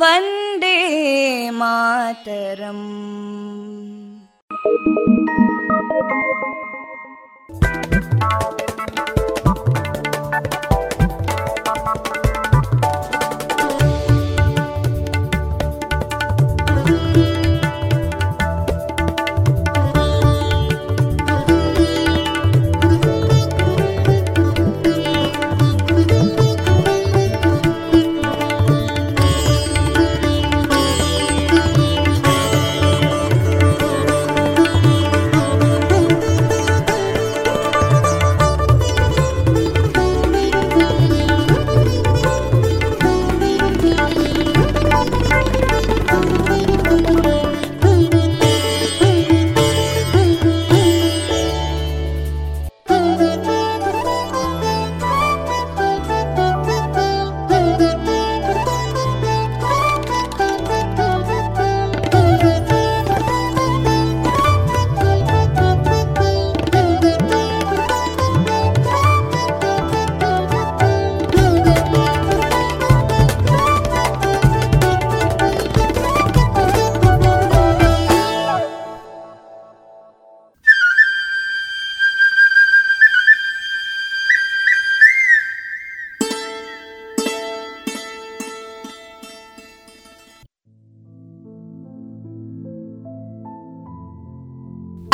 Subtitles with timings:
[0.00, 0.76] वन्दे
[1.60, 2.86] मातरम्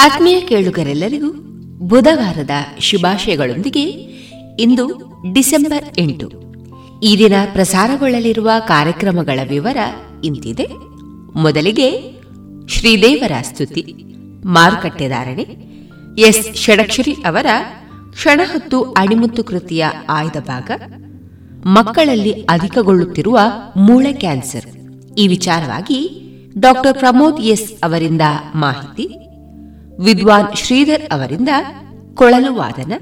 [0.04, 1.32] ಆತ್ಮೀಯ ಕೇಳುಗರೆಲ್ಲರಿಗೂ
[1.80, 3.84] ಬುಧವಾರದ ಶುಭಾಶಯಗಳೊಂದಿಗೆ
[4.60, 6.32] ಇಂದು ಡಿಸೆಂಬರ್ ಎಂಟು.
[7.04, 9.78] ಈ ದಿನ ಪ್ರಸಾರಗೊಳ್ಳಲಿರುವ ಕಾರ್ಯಕ್ರಮಗಳ ವಿವರ
[10.24, 10.68] ಇಂತಿದೆ.
[11.40, 12.12] ಮೊದಲಿಗೆ
[12.68, 13.96] ಶ್ರೀದೇವರ ಸ್ತುತಿ.
[14.46, 15.48] ಮಾರುಕಟ್ಟೆದಾರಣೆ.
[16.18, 16.56] ಎಸ್.
[16.56, 17.46] ಷಡಕ್ಷರಿ ಅವರ
[18.12, 20.72] ಕ್ಷಣಹತ್ತು ಅಣಿಮುತ್ತು ಕೃತಿಯ ಆಯ್ದ ಭಾಗ.
[21.66, 23.40] ಮಕ್ಕಳಲ್ಲಿ ಅಧಿಕಗೊಳ್ಳುತ್ತಿರುವ
[23.78, 24.66] ಮೂಳೆ ಕ್ಯಾನ್ಸರ್.
[25.18, 26.20] ಈ ವಿಚಾರವಾಗಿ
[26.60, 28.22] ಡಾಕ್ಟರ್ ಪ್ರಮೋದ್ ಎಸ್ ಅವರಿಂದ
[28.56, 29.23] ಮಾಹಿತಿ.
[30.00, 31.50] ವಿದ್ವಾನ್ ಶ್ರೀಧರ್ ಅವರಿಂದ
[32.14, 32.94] ಕೊಳಲು ವಾದನ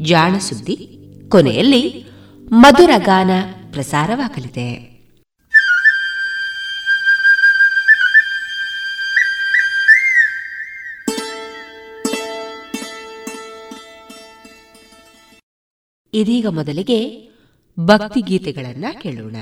[0.00, 0.98] ಜಾಣಸುದ್ದಿ
[1.28, 2.06] ಕೊನೆಯಲ್ಲಿ
[2.52, 3.30] ಮಧುರ ಗಾನ
[3.70, 4.94] ಪ್ರಸಾರವಾಗಲಿದೆ.
[16.14, 17.30] ಇದೀಗ ಮೊದಲಿಗೆ
[17.80, 19.36] ಭಕ್ತಿಗೀತೆಗಳನ್ನ ಕೇಳೋಣ.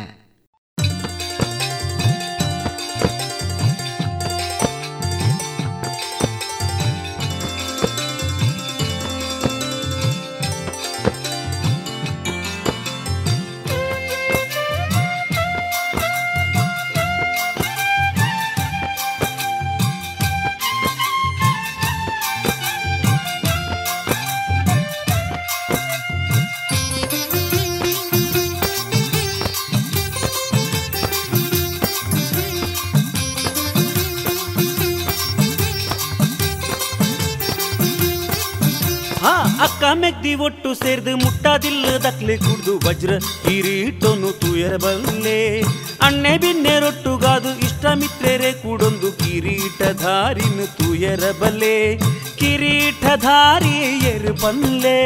[39.94, 45.62] ಮೆಗ್ದಿ ಒಟ್ಟು ಸೇರ್ದು ಮುಟ್ಟಾದಿಲ್ಲದಕ್ಲೆ ಕುಡ್ದು ವಜ್ರ ಕಿರೀಟನು ತುಯರಬಲ್ಲೆ
[46.03, 51.97] ಅಣ್ಣೆ ಬಿನ್ನೆ ರೊಟ್ಟುಗಾದು ಇಷ್ಟ ಮಿತ್ರರೆ ಕೂಡೊಂದು ಕಿರೀಟಧಾರಿನ ತುಯರಬಲ್ಲೆ
[52.39, 54.99] ಕಿರೀಟಧಾರಿ ಎರುಬಲ್ಲೆ.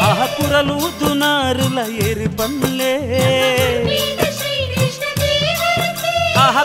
[0.00, 2.92] ಅಹ ಕುರಲು ದುನಾರುಲ ಎರುಬಲ್ಲೆ.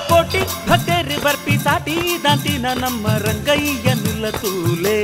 [0.09, 4.99] ಕೋಟಿ ಭಕ್ತರು ಬರ್ಪಿ ಸಾಟಿ ದಾಂತಿನ ನಮ್ಮ ರಂಗಯ್ಯ ನಿಲ್ಲತೂಲೆ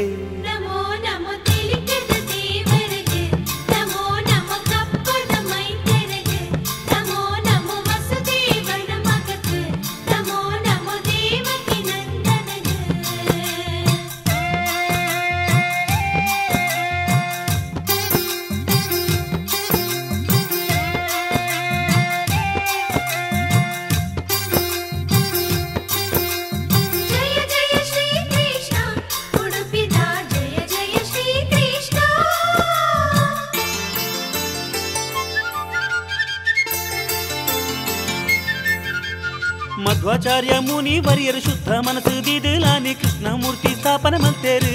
[40.37, 44.73] శంకరాచార్యముని వరియరు శుద్ధ మనసు దిదులాని కృష్ణమూర్తి స్థాపన మంతేరు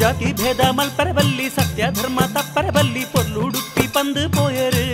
[0.00, 4.84] జాతి భేద మల్పరబల్లి సత్య ధర్మ తప్పరబల్లి పొర్లుడుప్పి పందు పోయరు.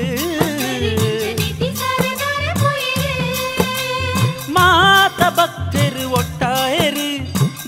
[4.57, 7.09] మాత భక్తరు ఒట్టాయరు.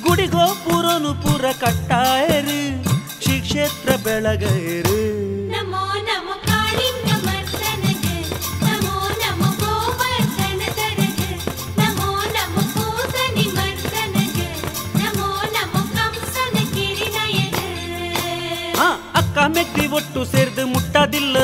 [0.04, 1.87] గుడిగో పూరోను పూర కట్ట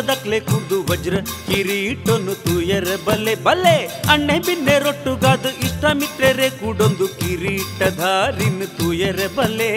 [0.05, 1.15] ಮುಟ್ಟದಿಲ್ಲದಕ್ಲೆ ಕುಡ್ದು ವಜ್ರ
[1.49, 3.77] ಕಿರೀಟೊನ್ನು ತೂಯರ ಬಲ್ಲೆ ಬಲ್ಲೆ
[4.13, 9.71] ಅಣ್ಣೆ ಬಿನ್ನೆ ರೊಟ್ಟುಗಾದು ಇಷ್ಟ ಮಿತ್ರರೆ ಕೂಡೊಂದು ಕಿರೀಟಧಾರಿನ ತೂಯರ ಬಲ್ಲೆ.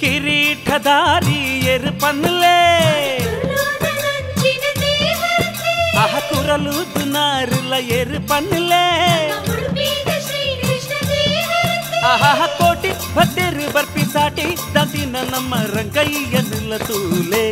[0.00, 1.40] ಕಿರೀಟಧಾರಿ
[1.74, 2.56] ಎರು ಪನ್ಲೆ
[6.02, 8.84] ಆಹ ಕುರಲು ದುನಾರುಲ ಎರು ಪನ್ಲೆ
[12.10, 17.44] ಆಹಾ ಕೋಟಿ ಭಕ್ತರು ಬರ್ಪಿ ಸಾಟಿ, ದಾಟಿನ ನಮ್ಮ ರಂಗಯ್ಯನಿಲ್ಲ ತೂಲೆ.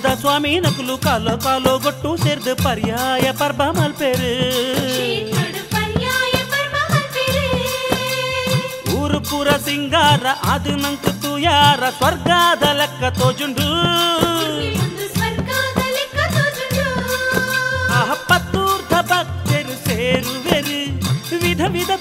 [0.00, 4.30] ಮಠದ ಸ್ವಾಮಿ ನಕಲು ಕಾಲೋ ಕಾಲೋ ಗೊಟ್ಟು ಸೇರ್ದು ಪರ್ಯಾಯ ಪರ್ಬ ಮಲ್ಪೇರು
[4.92, 7.44] ಶ್ರೀಕೃಡು ಪರ್ಯಾಯ ಪರ್ವ ಮಲ್ಪೆರೆ.
[8.98, 13.66] ಊರು ಪೂರ ಸಿಂಗಾರ ಅದು ನಂಕು ತೂಯಾರ ಸ್ವರ್ಗದ ಲೆಕ್ಕ ತೋಜುಂಡು
[14.84, 16.86] ಒಂದು ಸ್ವರ್ಗದ ಲೆಕ್ಕ ತೋಜುಂಡು.
[17.98, 20.80] ಆಹ ಪತ್ತೂರ್ಧ ಭಕ್ತರು ಸೇರುವೆರು
[21.44, 21.99] ವಿಧ ವಿಧದ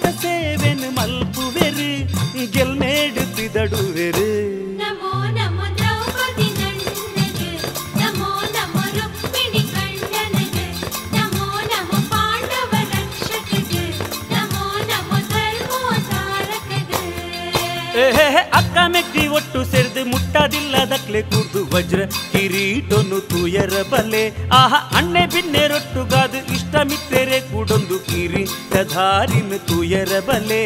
[21.22, 22.00] ಮುಟ್ಟದಿಲ್ಲದಕ್ಲೆ ಕೂರ್ದು ವಜ್ರ
[22.32, 30.62] ಕಿರೀಟೊನ್ನು ತೂಯರ ಬಲ್ಲೆ ಆಹ ಅಣ್ಣೆ ಬಿನ್ನೆ ರೊಟ್ಟುಗಾದು ಇಷ್ಟ ಮಿತ್ರೆರೆ ಕೂಡೊಂದು ಕಿರೀಟಧಾರಿನ ತೂಯರ ಬಲ್ಲೆ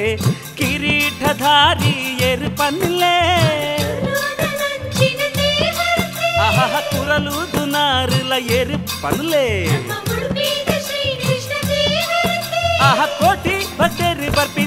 [0.58, 1.94] ಕಿರೀಟಧಾರಿ
[2.25, 3.14] ಎರು ಪನ್ಲೆ
[4.52, 14.66] ನಂಚಿನ ದೇವರಿಗೆ ಆಹ ಕುರಲು ದುನಾರುಲ ಎರು ಪನ್ಲೆ ನಮ್ಮ ಉಡುಪಿದ ಶ್ರೀಕೃಷ್ಣ ದೇವರಿಗೆ ಆಹ ಕೋಟಿ ಭಕ್ತರು ಬರ್ಪಿ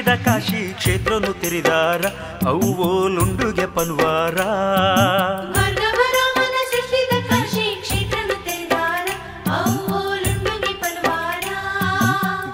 [0.00, 2.02] ಸೃಷ್ಟಿದ ಕಾಶಿ ಕ್ಷೇತ್ರನು ತೆರೆದಾರ
[3.04, 4.36] ಲುಂಡುಗೆ ಪನ್ವಾರ.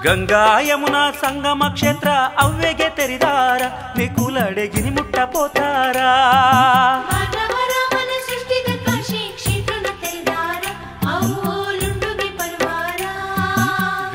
[0.05, 3.61] ಗಂಗಾ ಯಮುನಾ ಸಂಗಮ ಕ್ಷೇತ್ರ ಅವ್ವೆಗೆ ತೆರೆದಾರ
[3.97, 5.97] ನಿಕುಲಡೆಗಿನಿ ಮುಟ್ಟ ಪೋತಾರ.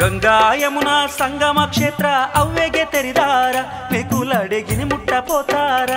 [0.01, 2.72] ಗಂಗಾ ಯಮುನಾ ಸಂಗಮ ಕ್ಷೇತ್ರ ಅವ್ವೆಗೆ
[3.03, 3.57] ತೆರೆದಾರ
[3.93, 5.93] ನಿಕುಲಡೆಗಿನಿ ಮುಟ್ಟ ಪೋತಾರ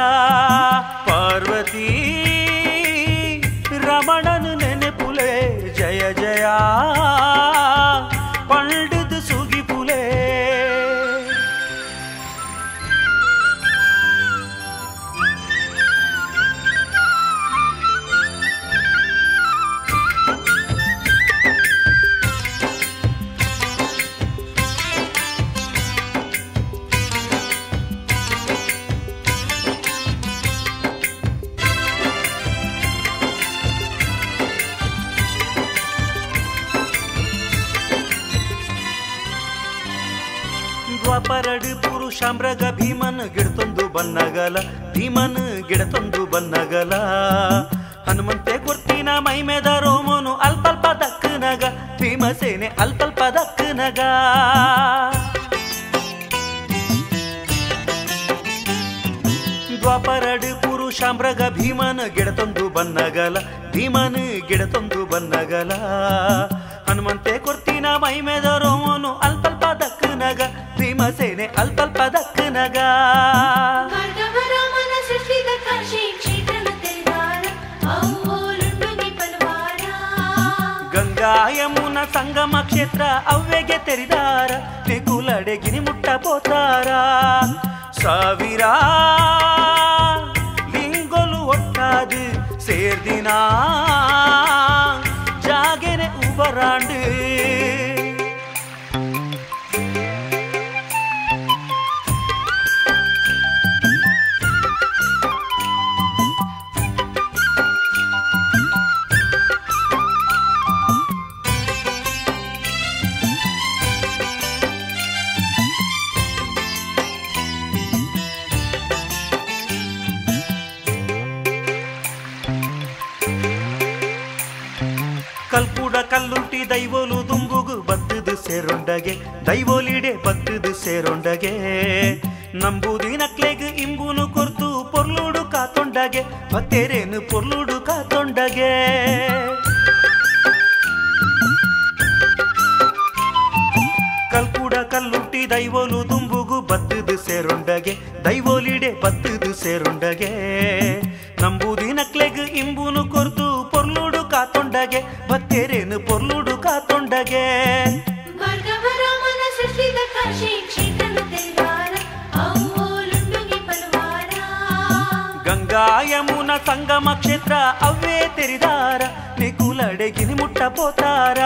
[166.12, 169.02] ಯಮುನ ಸಂಗಮ ಕ್ಷೇತ್ರ ಅವೇ ತೆರಿದಾರ
[169.40, 171.40] ನಿಕುಲಡೆಗಿನಿ ಮುಟ್ಟ ಪೋತಾರ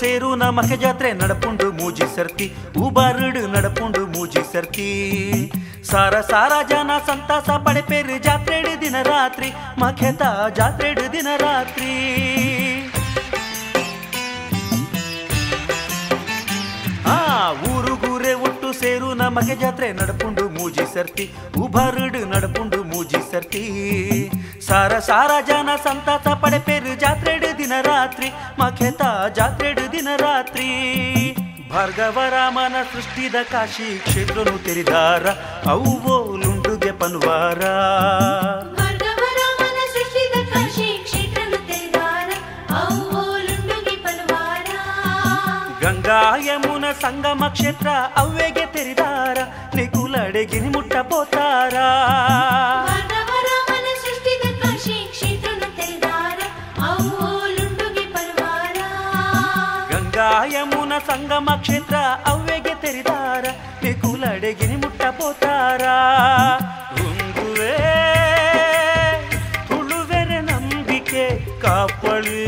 [0.00, 2.52] ಸೇರು ನಮಕೆ ಜಾತ್ರೆ ನಡಪುಂಡು ಮೂಜಿ ಸರ್ತಿ.
[2.78, 4.88] ಉಬಾರುಡು ನಡಪುಂಡು ಮೂಜಿ ಸರ್ತಿ.
[5.84, 9.50] ಸಾರ ಸಾರ ಜನ ಸಂತಾಸ ಪಡೆಪೇರು ಜಾತ್ರೆಡು ದಿನ ರಾತ್ರಿ.
[9.78, 10.22] ಮಖೆತ
[10.56, 11.92] ಜಾತ್ರೆಡು ದಿನ ರಾತ್ರಿ.
[17.06, 21.30] ಆ ಊರುಗೂರೆ ಒಟ್ಟು ಸೇರು ನಮಗೆ ಜಾತ್ರೆ ನಡಪುಂಡು ಮೂಜಿ ಸರ್ತಿ.
[21.58, 23.64] ಉಬಾರುಡು ನಡಪುಂಡು ಮೂಜಿ ಸರ್ತಿ.
[24.68, 28.28] ಸಾರ ಸಾರ ಜನ ಸಂತಾಸ ಪಡೆಪೇರು ಜಾತ್ರೆಡು ದಿನ ರಾತ್ರಿ
[28.60, 29.02] ಮಖೆತ
[29.38, 30.68] ಜಾತ್ರೆಡು ದಿನ ರಾತ್ರಿ
[31.70, 35.24] ಭಾರ್ಗವರಾಮನ ಸೃಷ್ಟಿದ ಕಾಶಿ ಕ್ಷೇತ್ರನು ತೆರಿದಾರ
[35.72, 37.62] ಅವ್ವೋ ಲುಂಡುಗೆ ಪನ್ವಾರ
[38.78, 42.30] ಭಾರ್ಗವರಾಮನ ಸೃಷ್ಟಿದ ಕಾಶಿ ಕ್ಷೇತ್ರನ ತೆರೆದಾರ
[42.78, 44.70] ಅವುಲುಂಡುಗಿ ಪಲ್ವಾರ
[45.84, 49.38] ಗಂಗಾ ಯಮುನ ಸಂಗಮ ಕ್ಷೇತ್ರ ಅವ್ವೆಗೆ ತೆರಿದಾರ
[49.76, 51.76] ನಿಗುಲಡೆಗಿನಿ ಮುಟ್ಟ ಪೋತಾರ
[61.06, 63.44] ಸಂಗಮ ಕ್ಷೇತ್ರ ಅವ್ವೆಗೆ ತೆರಿದಾರ
[63.82, 65.82] ನಿಗುಲಡೆಗಿನಿ ಮುಟ್ಟ ಪೋತಾರ.
[67.00, 67.76] ಉಂಗುವೆ
[69.68, 71.24] ತುಳುವೆರೆ ನಂಬಿಕೆ
[71.60, 72.47] ಕಾಪಳು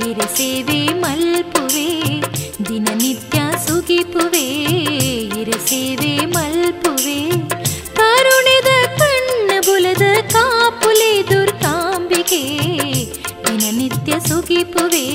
[0.00, 1.88] ಹಿರಿ ಸೇವೆ ಮಲ್ಪುವೆ
[2.68, 4.46] ದಿನನಿತ್ಯ ಸುಗಿಪುವೆ
[5.32, 7.18] ಹಿರಿ ಸೇವೆ ಮಲ್ಪುವೆ
[7.98, 12.42] ಕರುಣೆದ ಕಣ್ಣ ಬುಲದ ಕಾಪುಲೆ ದುರ್ಗಾಂಬಿಕೆ
[13.46, 15.06] ದಿನನಿತ್ಯ ಸುಗಿಪುವೆ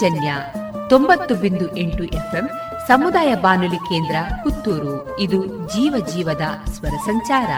[0.00, 0.34] ಪಾಂಚಜನ್ಯ
[0.88, 2.50] ತೊಂಬತ್ತು ಬಿಂದು ಎಂಟು ಎಫ್ಎಂ
[2.88, 5.20] ಸಮುದಾಯ ಬಾನುಲಿ ಕೇಂದ್ರ ಪುತ್ತೂರು.
[5.20, 7.50] ಇದು ಜೀವ ಜೀವದ ಸ್ವರ ಸಂಚಾರ.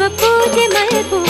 [0.00, 1.29] महबूब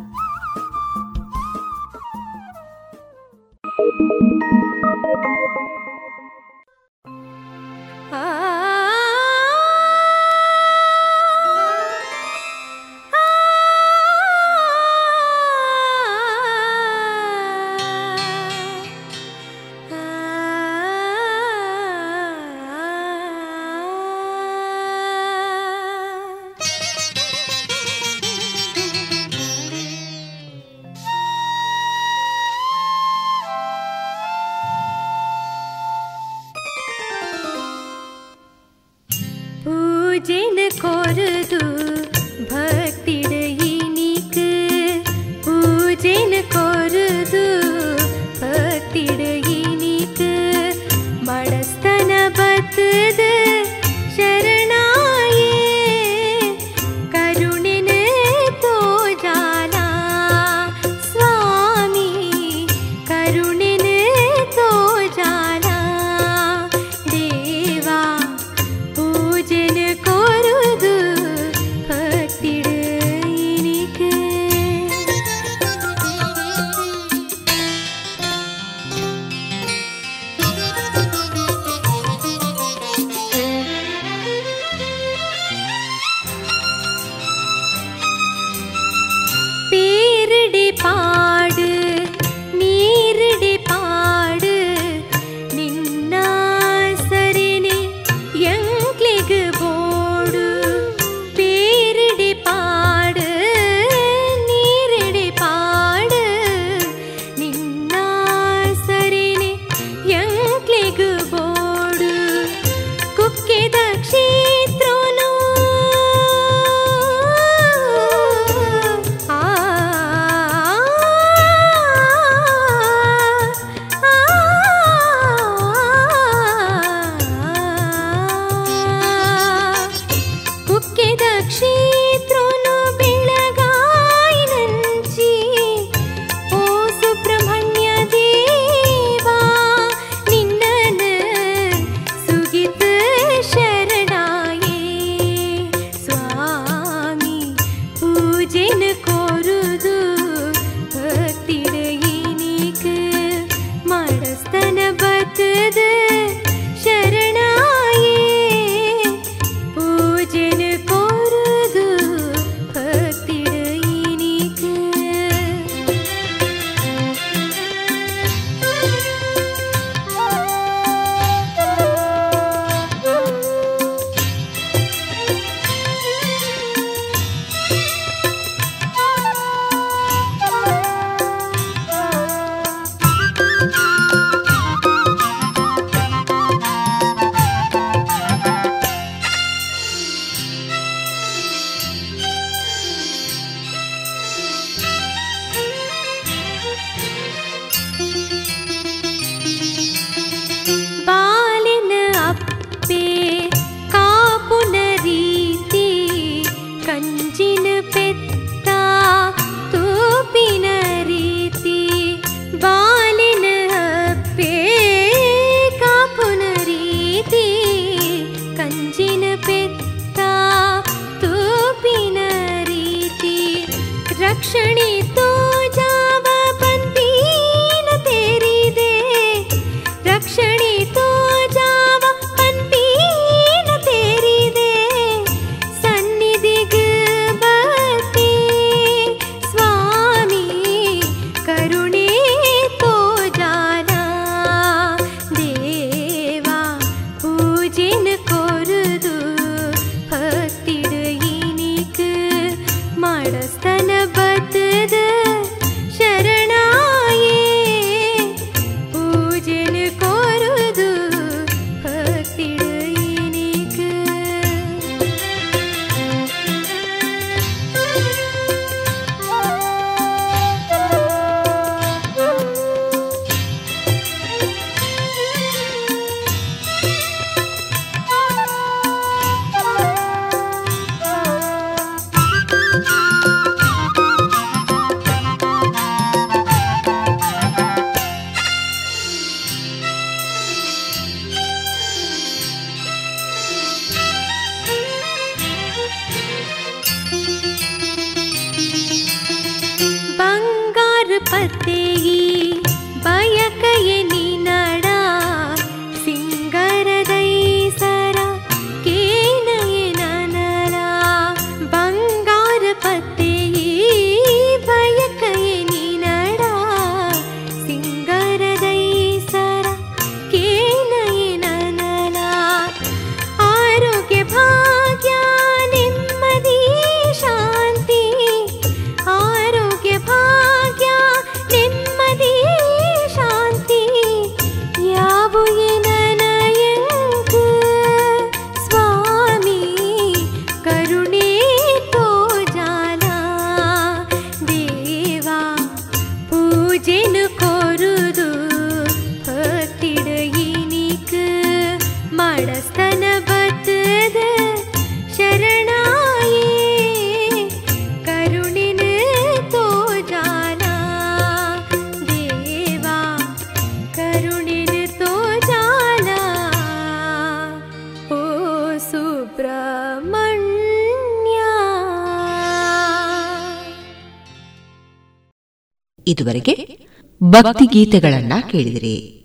[377.43, 379.17] ಭಕ್ತಿ ಗೀತೆಗಳನ್ನ ಕೇಳಿದಿರಿ.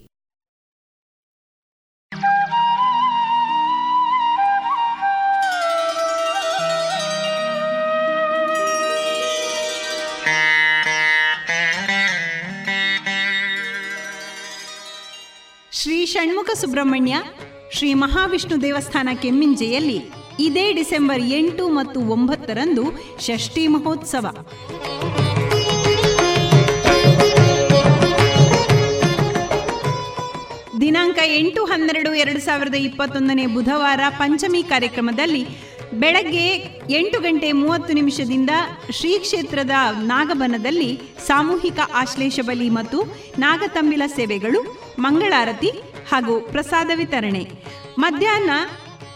[15.72, 17.16] ಶ್ರೀ ಷಣ್ಮುಖ ಸುಬ್ರಹ್ಮಣ್ಯ,
[17.72, 19.98] ಶ್ರೀ ಮಹಾವಿಷ್ಣು ದೇವಸ್ಥಾನ ಕೆಮ್ಮಿಂಜೆಯಲ್ಲಿ
[20.40, 22.84] ಇದೇ ಡಿಸೆಂಬರ್ ಎಂಟು ಮತ್ತು ಒಂಬತ್ತರಂದು
[23.20, 24.26] ಷಷ್ಠಿ ಮಹೋತ್ಸವ.
[31.36, 35.46] ಎಂಟು ಹನ್ನೆರಡು ಎರಡು ಸಾವಿರದ ಇಪ್ಪತ್ತೊಂದನೇ ಬುಧವಾರ ಪಂಚಮಿ ಕಾರ್ಯಕ್ರಮದಲ್ಲಿ
[35.94, 36.46] ಬೆಳಗ್ಗೆ
[36.90, 38.50] ಎಂಟು ಗಂಟೆ ಮೂವತ್ತು ನಿಮಿಷದಿಂದ
[38.90, 39.70] ಶ್ರೀ ಕ್ಷೇತ್ರದ
[40.02, 43.02] ನಾಗಬನದಲ್ಲಿ ಸಾಮೂಹಿಕ ಆಶ್ಲೇಷ ಬಲಿ ಮತ್ತು
[43.38, 45.70] ನಾಗತಂಬಿಲ ಸೇವೆಗಳು, ಮಂಗಳಾರತಿ
[46.12, 47.50] ಹಾಗೂ ಪ್ರಸಾದ ವಿತರಣೆ.
[47.98, 48.50] ಮಧ್ಯಾಹ್ನ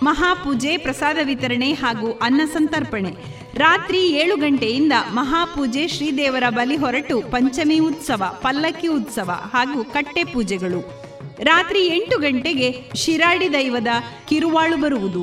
[0.02, 3.12] ಮಹಾಪೂಜೆ, ಪ್ರಸಾದ ವಿತರಣೆ ಹಾಗೂ ಅನ್ನ ಸಂತರ್ಪಣೆ.
[3.54, 10.99] ರಾತ್ರಿ ಏಳು ಗಂಟೆಯಿಂದ ಮಹಾಪೂಜೆ ಶ್ರೀದೇವರ ಬಲಿ ಹೊರಟು ಪಂಚಮಿ ಉತ್ಸವ, ಪಲ್ಲಕ್ಕಿ ಉತ್ಸವ ಹಾಗೂ ಕಟ್ಟೆ ಪೂಜೆಗಳು.
[11.42, 13.88] ರಾತ್ರಿ ಎಂಟು ಗಂಟೆಗೆ ಶಿರಾಡಿ ದೈವದ
[14.28, 15.22] ಕಿರುವಾಳು ಬರುವುದು.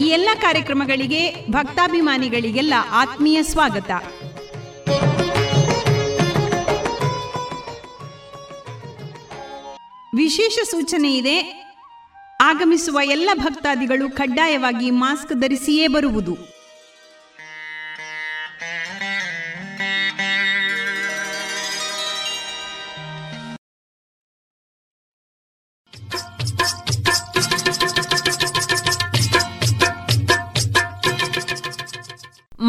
[0.00, 1.20] ಈ ಎಲ್ಲ ಕಾರ್ಯಕ್ರಮಗಳಿಗೆ
[1.50, 3.90] ಭಕ್ತಾಭಿಮಾನಿಗಳಿಗೆಲ್ಲ ಆತ್ಮೀಯ ಸ್ವಾಗತ.
[10.14, 11.36] ವಿಶೇಷ ಸೂಚನೆ ಇದೆ,
[12.40, 16.61] ಆಗಮಿಸುವ ಎಲ್ಲ ಭಕ್ತಾದಿಗಳು ಕಡ್ಡಾಯವಾಗಿ ಮಾಸ್ಕ್ ಧರಿಸಿಯೇ ಬರುವುದು.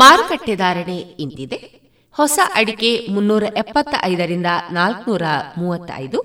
[0.03, 1.57] ಮಾರುಕಟ್ಟೆ ಧಾರಣೆ ಇಂತಿದೆ.
[2.15, 5.25] ಹೊಸ ಅಡಿಕೆ ಮುನ್ನೂರ ಎಪ್ಪತ್ತ ಐದರಿಂದ ನಾಲ್ಕುನೂರ
[5.59, 6.19] ಮೂವತ್ತೈದು,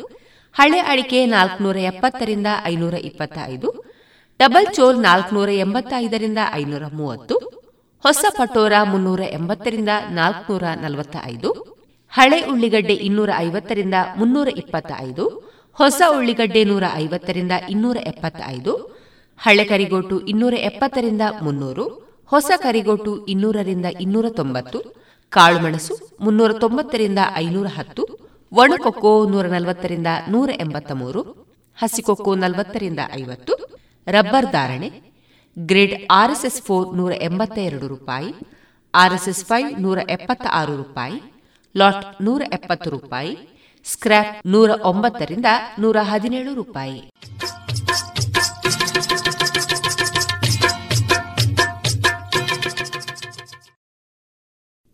[0.55, 3.69] ಹಳೆ ಅಡಿಕೆ ನಾಲ್ಕುನೂರ ಎಪ್ಪತ್ತರಿಂದ ಐನೂರ ಇಪ್ಪತ್ತ ಐದು
[4.41, 7.37] ಡಬಲ್ ಚೋಲ್ ನಾಲ್ಕುನೂರ ಎಂಬತ್ತೈದರಿಂದ ಐನೂರ ಮೂವತ್ತು,
[8.05, 11.51] ಹೊಸ ಪಟೋರ ಮುನ್ನೂರ ಎಂಬತ್ತರಿಂದ ನಾಲ್ಕುನೂರ ನಲವತ್ತ ಐದು
[12.13, 15.25] ಹಳೆ ಉಳ್ಳಿಗಡ್ಡೆ ಇನ್ನೂರ ಐವತ್ತರಿಂದ ಮುನ್ನೂರ ಇಪ್ಪತ್ತ ಐದು
[15.79, 18.73] ಹೊಸ ಉಳ್ಳಿಗಡ್ಡೆ ನೂರ ಐವತ್ತರಿಂದ ಇನ್ನೂರ ಎಪ್ಪತ್ತ ಐದು
[19.41, 21.85] ಹಳೆ ಕರಿಗೋಟು ಇನ್ನೂರ ಎಪ್ಪತ್ತರಿಂದ ಮುನ್ನೂರು
[22.29, 24.79] ಹೊಸ ಕರಿಗೋಟು ಇನ್ನೂರರಿಂದ ಇನ್ನೂರ ತೊಂಬತ್ತು
[25.29, 28.03] ಕಾಳುಮೆಣಸು ಮುನ್ನೂರ ತೊಂಬತ್ತರಿಂದ ಐನೂರ ಹತ್ತು
[28.53, 31.49] ಒಣಕೊಕ್ಕೋ ನೂರ ನಲವತ್ತರಿಂದ ನೂರ ಎಂಬತ್ತ ಮೂರು
[31.79, 33.55] ಹಸಿಕೊಕ್ಕೋ ನಲವತ್ತರಿಂದ ಐವತ್ತು,
[34.07, 34.89] ರಬ್ಬರ್ ಧಾರಣೆ,
[35.59, 38.35] ಗ್ರೇಡ್ ಆರ್ಎಸ್ಎಸ್ ಫೋರ್ ನೂರ ಎಂಬತ್ತ ಎರಡು ರೂಪಾಯಿ
[38.95, 41.19] ಆರ್ಎಸ್ಎಸ್ ಫೈವ್ ನೂರ ಎಪ್ಪತ್ತ ಆರು ರೂಪಾಯಿ,
[41.77, 43.33] ಲಾಟ್ ನೂರ ಎಪ್ಪತ್ತು ರೂಪಾಯಿ,
[43.85, 45.47] ಸ್ಕ್ರ್ಯಾಪ್ ನೂರ ಒಂಬತ್ತರಿಂದ
[45.79, 47.11] ನೂರ ಹದಿನೇಳು ರೂಪಾಯಿ.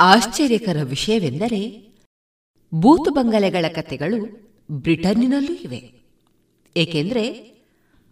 [0.01, 1.93] ಆಶ್ಚರ್ಯಕರ ವಿಷಯವೆಂದರೆ
[2.75, 5.93] ಬೂತು ಬಂಗಲೆಗಳ ಕಥೆಗಳು ಬ್ರಿಟನ್ನಿನಲ್ಲೂ ಇವೆ.
[6.77, 7.29] ಏಕೆಂದರೆ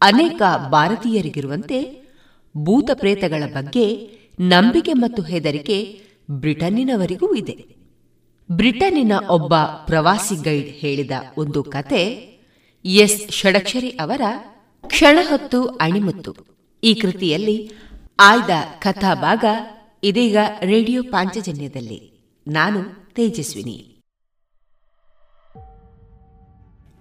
[0.03, 2.03] ಅನೇಕ ಭಾರತೀಯರಿಗಿರುವಂತೆ
[2.57, 4.11] ಭೂತ ಪ್ರೇತಗಳ ಬಗ್ಗೆ
[4.41, 7.76] ನಂಬಿಕೆ ಮತ್ತು ಹೆದರಿಕೆ ಬ್ರಿಟನ್ನಿನವರಿಗೂ ಇದೆ.
[8.53, 9.55] ಬ್ರಿಟನ್ನಿನ ಒಬ್ಬ
[9.87, 12.33] ಪ್ರವಾಸಿ ಗೈಡ್ ಹೇಳಿದ ಒಂದು ಕತೆ
[12.85, 14.20] ಎಸ್ ಷಡಕ್ಷರಿ ಅವರ
[14.87, 16.37] ಕ್ಷಣ ಹೊತ್ತು ಅಣಿಮುತ್ತು.
[16.85, 17.70] ಈ ಕೃತಿಯಲ್ಲಿ
[18.20, 19.45] ಆಯ್ದ ಕಥಾಭಾಗ
[20.05, 22.12] ಇದೀಗ ರೇಡಿಯೋ ಪಾಂಚಜನ್ಯದಲ್ಲಿ.
[22.48, 24.00] ನಾನು ತೇಜಸ್ವಿನಿ.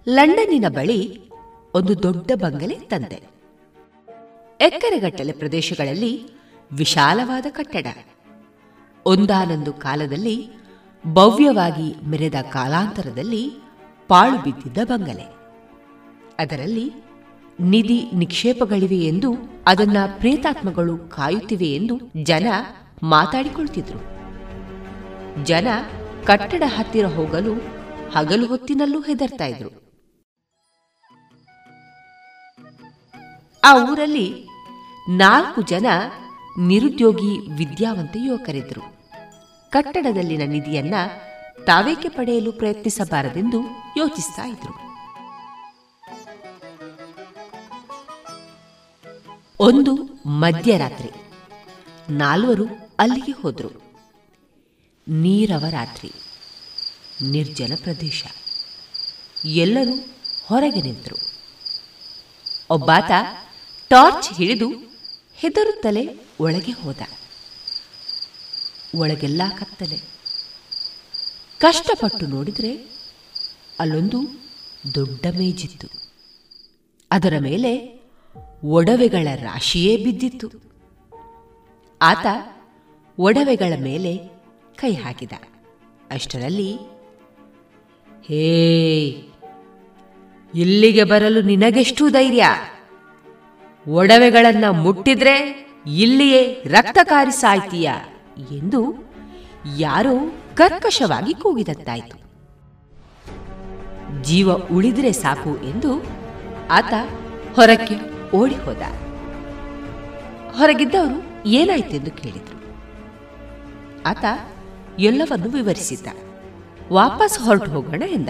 [0.10, 1.30] ಲಂಡನ್ನಿನ ಬಳಿ
[1.74, 3.30] ಒಂದು ದೊಡ್ಡ ಬಂಗಲೆ ತಂದೆ.
[4.62, 6.30] ಎಕರೆಗಟ್ಟಲೆ ಪ್ರದೇಶಗಳಲ್ಲಿ
[6.72, 7.88] ವಿಶಾಲವಾದ ಕಟ್ಟಡ.
[9.06, 10.50] ಒಂದಾನೊಂದು ಕಾಲದಲ್ಲಿ
[11.08, 13.52] ಭವ್ಯವಾಗಿ ಮೆರೆದ ಕಾಲಾಂತರದಲ್ಲಿ
[14.08, 15.36] ಪಾಳು ಬಿದ್ದಿದ್ದ ಬಂಗಲೆ.
[16.40, 16.94] ಅದರಲ್ಲಿ
[17.60, 19.34] ನಿಧಿ ನಿಕ್ಷೇಪಗಳಿವೆ ಎಂದು
[19.68, 22.48] ಅದನ್ನ ಪ್ರೇತಾತ್ಮಗಳು ಕಾಯುತ್ತಿವೆ ಎಂದು ಜನ
[23.04, 24.00] ಮಾತಾಡಿಕೊಳ್ತಿದ್ರು.
[25.46, 25.68] ಜನ
[26.26, 27.54] ಕಟ್ಟಡ ಹತ್ತಿರ ಹೋಗಲು
[28.12, 29.82] ಹಗಲು ಹೊತ್ತಿನಲ್ಲೂ ಹೆದರ್ತಾ ಇದ್ರು.
[33.64, 34.48] ಆ ಊರಲ್ಲಿ
[35.10, 35.86] ನಾಲ್ಕು ಜನ
[36.60, 38.82] ನಿರುದ್ಯೋಗಿ ವಿದ್ಯಾವಂತ ಯುವಕರಿದ್ರು.
[39.72, 40.94] ಕಟ್ಟಡದಲ್ಲಿನ ನಿಧಿಯನ್ನ
[41.66, 43.62] ತಾವೇಕೆ ಪಡೆಯಲು ಪ್ರಯತ್ನಿಸಬಾರದೆಂದು
[43.98, 44.74] ಯೋಚಿಸ್ತಾ ಇದ್ರು.
[49.60, 49.96] ಒಂದು
[50.26, 51.10] ಮಧ್ಯರಾತ್ರಿ.
[52.10, 53.94] ನಾಲ್ವರು ಅಲ್ಲಿಗೆ ಹೋದರು.
[55.08, 56.12] ನೀರವ ರಾತ್ರಿ
[57.30, 58.24] ನಿರ್ಜನ ಪ್ರದೇಶ.
[59.46, 59.96] ಎಲ್ಲರೂ
[60.46, 61.16] ಹೊರಗೆ ನಿಂತರು.
[62.70, 63.12] ಒಬ್ಬಾತ
[63.90, 64.70] ಟಾರ್ಚ್ ಹಿಡಿದು
[65.34, 66.98] ಹೆದರುತ್ತಲೇ ಒಳಗೆ ಹೋದ.
[68.96, 69.98] ಒಳಗೆಲ್ಲ ಕತ್ತಲೆ.
[71.60, 72.90] ಕಷ್ಟಪಟ್ಟು ನೋಡಿದರೆ
[73.80, 74.18] ಅಲ್ಲೊಂದು
[74.96, 75.88] ದೊಡ್ಡ ಮೇಜಿತ್ತು.
[77.12, 78.02] ಅದರ ಮೇಲೆ
[78.64, 80.52] ಒಡವೆಗಳ ರಾಶಿಯೇ ಬಿದ್ದಿತ್ತು.
[82.02, 82.26] ಆತ
[83.20, 84.18] ಒಡವೆಗಳ ಮೇಲೆ
[84.76, 85.32] ಕೈ ಹಾಕಿದ.
[86.12, 86.78] ಅಷ್ಟರಲ್ಲಿ,
[88.28, 89.10] ಹೇ,
[90.56, 92.46] ಇಲ್ಲಿಗೆ ಬರಲು ನಿನಗೆಷ್ಟು ಧೈರ್ಯ?
[93.90, 97.92] ಒಡವೆಗಳನ್ನ ಮುಟ್ಟಿದ್ರೆ ಇಲ್ಲಿಯೇ ರಕ್ತ ಕಾರಿಸಾಯ್ತೀಯ
[98.38, 98.94] ಎಂದು
[99.78, 102.22] ಯಾರೋ ಕರ್ಕಶವಾಗಿ ಕೂಗಿದಂತಾಯಿತು
[104.24, 106.04] ಜೀವ ಉಳಿದ್ರೆ ಸಾಕು ಎಂದು
[106.70, 106.94] ಆತ
[107.56, 107.96] ಹೊರಕ್ಕೆ
[108.38, 108.82] ಓಡಿ ಹೋದ
[110.58, 112.61] ಹೊರಗಿದ್ದವರು ಏನಾಯ್ತೆಂದು ಕೇಳಿದರು.
[114.06, 114.26] ಆತ
[115.00, 116.08] ಎಲ್ಲವನ್ನು ವಿವರಿಸಿದ್ದ.
[116.92, 118.30] ವಾಪಸ್ ಹೊರಟು ಹೋಗೋಣ ಎಂದ.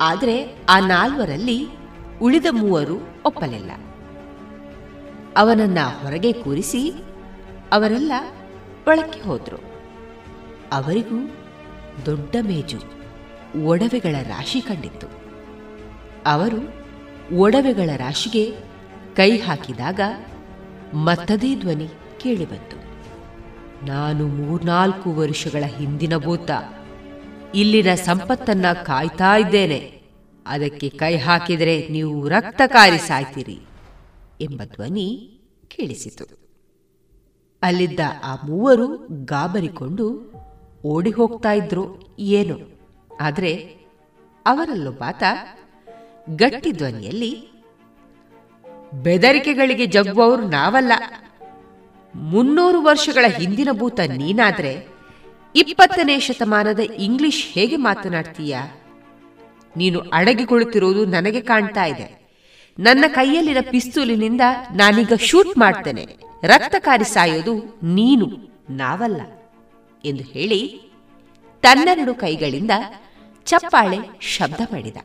[0.00, 1.68] ಆದರೆ ಆ ನಾಲ್ವರಲ್ಲಿ
[2.22, 2.96] ಉಳಿದ ಮೂವರು
[3.26, 3.70] ಒಪ್ಪಲಿಲ್ಲ.
[5.36, 6.92] ಅವನನ್ನ ಹೊರಗೆ ಕೂರಿಸಿ
[7.72, 8.12] ಅವರೆಲ್ಲ
[8.88, 9.56] ಒಳಕ್ಕೆ ಹೋದ್ರು.
[10.72, 11.30] ಅವರಿಗೂ
[12.06, 12.78] ದೊಡ್ಡ ಮೇಜು,
[13.64, 15.06] ಒಡವೆಗಳ ರಾಶಿ ಕಂಡಿತ್ತು.
[16.26, 16.84] ಅವರು
[17.36, 18.56] ಒಡವೆಗಳ ರಾಶಿಗೆ
[19.16, 20.00] ಕೈ ಹಾಕಿದಾಗ
[20.94, 21.88] ಮತ್ತದೇ ಧ್ವನಿ
[22.20, 22.83] ಕೇಳಿಬಂತು.
[23.86, 26.50] ನಾನು ಮೂರ್ನಾಲ್ಕು ವರ್ಷಗಳ ಹಿಂದಿನ ಭೂತ.
[27.54, 29.80] ಇಲ್ಲಿನ ಸಂಪತ್ತನ್ನ ಕಾಯ್ತಾ ಇದ್ದೇನೆ.
[30.46, 33.60] ಅದಕ್ಕೆ ಕೈ ಹಾಕಿದರೆ ನೀವು ರಕ್ತ ಕಾರಿ ಸಾಯ್ತೀರಿ
[34.40, 35.08] ಎಂಬ ಧ್ವನಿ
[35.68, 36.24] ಕೇಳಿಸಿತು.
[37.62, 38.86] ಅಲ್ಲಿದ್ದ ಆ ಮೂವರು
[39.24, 40.06] ಗಾಬರಿಕೊಂಡು
[40.84, 41.84] ಓಡಿ ಹೋಗ್ತಾ ಇದ್ರು
[42.18, 42.56] ಏನು.
[43.20, 43.52] ಆದರೆ
[44.46, 45.22] ಅವರಲ್ಲೊಬ್ಬಾತ
[46.36, 47.32] ಗಟ್ಟಿ ಧ್ವನಿಯಲ್ಲಿ,
[49.02, 50.92] ಬೆದರಿಕೆಗಳಿಗೆ ಜಗ್ಗುವವರು ನಾವಲ್ಲ.
[52.14, 54.86] ಮುನ್ನೂರು ವರ್ಷಗಳ ಹಿಂದಿನ ಭೂತ ನೀನಾದ್ರೆ
[55.54, 58.56] ಇಪ್ಪತ್ತನೇ ಶತಮಾನದ ಇಂಗ್ಲಿಷ್ ಹೇಗೆ ಮಾತನಾಡ್ತೀಯ?
[59.76, 62.24] ನೀನು ಅಡಗಿಕೊಳ್ಳುತ್ತಿರುವುದು ನನಗೆ ಕಾಣ್ತಾ ಇದೆ.
[62.78, 64.40] ನನ್ನ ಕೈಯಲ್ಲಿನ ಪಿಸ್ತೂಲಿನಿಂದ
[64.72, 66.16] ನಾನೀಗ ಶೂಟ್ ಮಾಡ್ತೇನೆ.
[66.42, 68.26] ರಕ್ತಕಾರಿ ಸಾಯೋದು ನೀನು,
[68.70, 69.20] ನಾವಲ್ಲ,
[70.04, 70.80] ಎಂದು ಹೇಳಿ
[71.62, 72.70] ತನ್ನೆರಡು ಕೈಗಳಿಂದ
[73.44, 74.96] ಚಪ್ಪಾಳೆ ಶಬ್ದ ಮಾಡಿದ.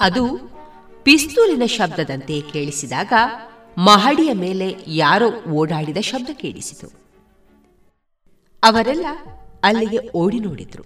[0.00, 0.24] ಅದು
[1.02, 3.12] ಪಿಸ್ತೂಲಿನ ಶಬ್ದದಂತೆ ಕೇಳಿಸಿದಾಗ
[3.78, 6.92] ಮಹಡಿಯ ಮೇಲೆ ಯಾರೋ ಓಡಾಡಿದ ಶಬ್ದ ಕೇಳಿಸಿತು.
[8.62, 9.06] ಅವರೆಲ್ಲ
[9.64, 10.84] ಅಲ್ಲಿಗೆ ಓಡಿ ನೋಡಿದ್ರು.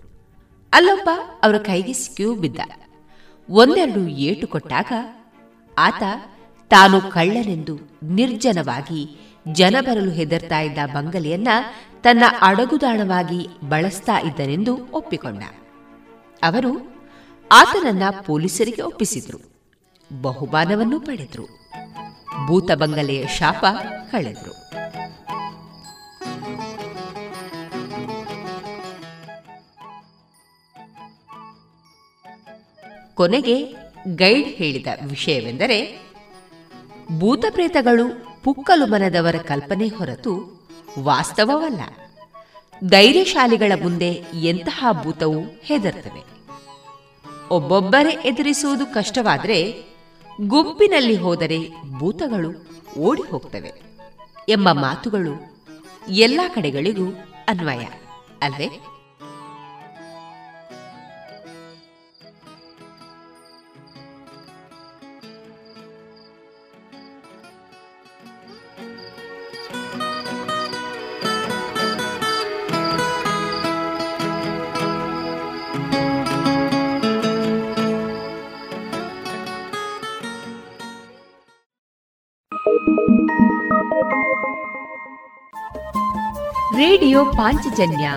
[0.72, 1.10] ಅಲ್ಲೊಬ್ಬ
[1.42, 2.60] ಅವರ ಕೈಗೆ ಸಿಕ್ಕಿಯೂ ಬಿದ್ದ.
[3.50, 4.92] ಒಂದೆರಡು ಏಟು ಕೊಟ್ಟಾಗ
[5.78, 6.02] ಆತ
[6.70, 11.48] ತಾನು ಕಳ್ಳನೆಂದು ನಿರ್ಜನವಾಗಿ ಜನ ಬರಲು ಹೆದರ್ತಾ ಇದ್ದ ಬಂಗಲೆಯನ್ನ
[12.02, 15.42] ತನ್ನ ಅಡಗುದಾಣವಾಗಿ ಬಳಸ್ತಾ ಇದ್ದನೆಂದು ಒಪ್ಪಿಕೊಂಡ.
[16.42, 16.92] ಅವರು
[17.52, 19.38] ಆತನನ್ನ ಪೊಲೀಸರಿಗೆ ಒಪ್ಪಿಸಿದ್ರು.
[20.22, 21.61] ಬಹುಮಾನವನ್ನೂ ಪಡೆದ್ರು.
[22.46, 23.64] ಭೂತ ಬಂಗಲೆಯ ಶಾಪ
[24.10, 24.62] ಕಳೆದ್ರು.
[33.14, 33.74] ಕೊನೆಗೆ
[34.14, 36.00] ಗೈಡ್ ಹೇಳಿದ ವಿಷಯವೆಂದರೆ
[37.18, 40.62] ಭೂತಪ್ರೇತಗಳು ಪುಕ್ಕಲು ಮನದವರ ಕಲ್ಪನೆ ಹೊರತು
[40.98, 41.80] ವಾಸ್ತವವಲ್ಲ.
[42.90, 46.32] ಧೈರ್ಯಶಾಲಿಗಳ ಮುಂದೆ ಎಂತಹ ಭೂತವು ಹೆದರ್ತವೆ.
[47.48, 49.91] ಒಬ್ಬೊಬ್ಬರೇ ಎದುರಿಸುವುದು ಕಷ್ಟವಾದರೆ
[50.40, 52.50] ಗುಂಪಿನಲ್ಲಿ ಹೋದರೆ ಭೂತಗಳು
[53.00, 53.72] ಓಡಿ ಹೋಗ್ತವೆ
[54.48, 55.62] ಎಂಬ ಮಾತುಗಳು
[56.08, 57.06] ಎಲ್ಲ ಕಡೆಗಳಿಗೂ
[57.48, 57.84] ಅನ್ವಯ
[58.42, 58.91] ಅಲ್ವೇ?
[86.82, 88.12] ರೇಡಿಯೋ ಪಾಂಚಜನ್ಯ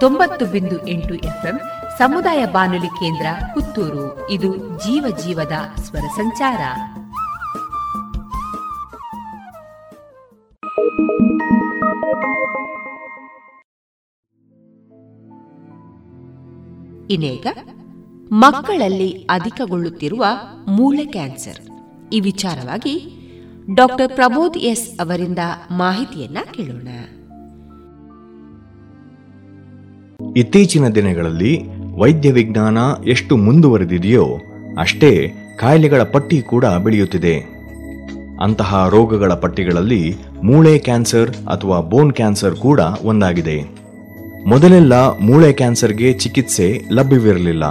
[0.00, 1.60] ತೊಂಬತ್ತು ಬಿಂದು ಎಂಟು ಎಫ್ಎಂ
[1.98, 4.30] ಸಮುದಾಯ ಬಾನುಲಿ ಕೇಂದ್ರ ಪುತ್ತೂರು.
[4.30, 6.60] ಇದು ಜೀವ ಜೀವದ ಸ್ವರ ಸಂಚಾರ.
[17.10, 17.46] ಇನ್ನೇಗ
[18.32, 20.24] ಮಕ್ಕಳಲ್ಲಿ ಅಧಿಕಗೊಳ್ಳುತ್ತಿರುವ
[20.68, 21.60] ಮೂಳೆ ಕ್ಯಾನ್ಸರ್.
[22.12, 23.12] ಈ ವಿಚಾರವಾಗಿ
[23.74, 25.38] ಡಾಕ್ಟರ್ ಪ್ರಬೋದ್ ಎಸ್ ಅವರಿಂದ
[25.70, 26.88] ಮಾಹಿತಿಯನ್ನ ಕೇಳೋಣ.
[30.36, 31.60] ಇತ್ತೀಚಿನ ದಿನಗಳಲ್ಲಿ
[31.96, 34.38] ವೈದ್ಯ ವಿಜ್ಞಾನ ಎಷ್ಟು ಮುಂದುವರೆದಿದೆಯೋ
[34.78, 37.34] ಅಷ್ಟೇ ಕಾಯಿಲೆಗಳ ಪಟ್ಟಿ ಕೂಡ ಬೆಳೆಯುತ್ತಿದೆ.
[38.40, 43.62] ಅಂತಹ ರೋಗಗಳ ಪಟ್ಟಿಗಳಲ್ಲಿ ಮೂಳೆ ಕ್ಯಾನ್ಸರ್ ಅಥವಾ ಬೋನ್ ಕ್ಯಾನ್ಸರ್ ಕೂಡ ಒಂದಾಗಿದೆ.
[44.46, 47.64] ಮೊದಲೆಲ್ಲ ಮೂಳೆ ಕ್ಯಾನ್ಸರ್ಗೆ ಚಿಕಿತ್ಸೆ ಲಭ್ಯವಿರಲಿಲ್ಲ.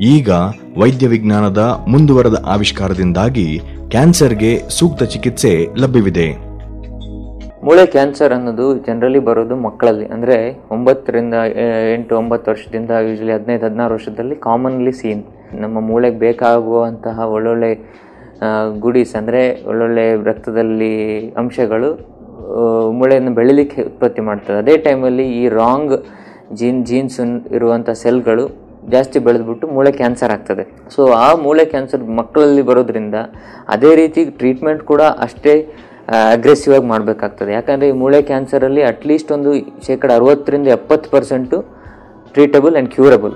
[0.00, 0.30] ಈಗ
[0.76, 3.60] ವೈದ್ಯ ವಿಜ್ಞಾನದ ಮುಂದುವರೆದ ಆವಿಷ್ಕಾರದಿಂದಾಗಿ
[3.90, 6.43] ಕ್ಯಾನ್ಸರ್ಗೆ ಸೂಕ್ತ ಚಿಕಿತ್ಸೆ ಲಭ್ಯವಿದೆ.
[7.66, 10.06] ಮೂಳೆ ಕ್ಯಾನ್ಸರ್ ಅನ್ನೋದು ಜನರಲಿ ಬರೋದು ಮಕ್ಕಳಲ್ಲಿ.
[10.14, 10.36] ಅಂದರೆ
[10.74, 11.36] ಒಂಬತ್ತರಿಂದ
[11.94, 15.22] ಎಂಟು, ಒಂಬತ್ತು ವರ್ಷದಿಂದ ಯೂಶಲಿ ಹದಿನೈದು, ಹದಿನಾರು ವರ್ಷದಲ್ಲಿ ಕಾಮನ್ಲಿ ಸೀನ್
[15.62, 17.70] ನಮ್ಮ ಮೂಳೆಗೆ ಬೇಕಾಗುವಂತಹ ಒಳ್ಳೊಳ್ಳೆ
[18.84, 20.92] ಗುಡೀಸ್ ಅಂದರೆ ಒಳ್ಳೊಳ್ಳೆ ರಕ್ತದಲ್ಲಿ
[21.42, 21.90] ಅಂಶಗಳು
[22.98, 24.56] ಮೂಳೆಯನ್ನು ಬೆಳಿಲಿಕ್ಕೆ ಉತ್ಪತ್ತಿ ಮಾಡ್ತದೆ.
[24.64, 25.94] ಅದೇ ಟೈಮಲ್ಲಿ ಈ ರಾಂಗ್
[26.60, 27.18] ಜೀನ್ ಜೀನ್ಸ್
[27.56, 28.44] ಇರುವಂಥ ಸೆಲ್ಗಳು
[28.94, 30.64] ಜಾಸ್ತಿ ಬೆಳೆದ್ಬಿಟ್ಟು ಮೂಳೆ ಕ್ಯಾನ್ಸರ್ ಆಗ್ತದೆ.
[30.94, 33.16] ಸೊ ಆ ಮೂಳೆ ಕ್ಯಾನ್ಸರ್ ಮಕ್ಕಳಲ್ಲಿ ಬರೋದ್ರಿಂದ
[33.74, 35.54] ಅದೇ ರೀತಿ ಟ್ರೀಟ್ಮೆಂಟ್ ಕೂಡ ಅಷ್ಟೇ
[36.08, 37.52] ಅಗ್ರೆಸಿವ್ ಆಗಿ ಮಾಡಬೇಕಾಗ್ತದೆ.
[37.52, 39.52] ಯಾಕಂದರೆ ಈ ಮೂಳೆ ಕ್ಯಾನ್ಸರಲ್ಲಿ ಅಟ್ಲೀಸ್ಟ್ ಒಂದು
[39.86, 41.58] ಶೇಕಡ ಅರವತ್ತರಿಂದ ಎಪ್ಪತ್ತು percent
[42.32, 43.34] treatable and curable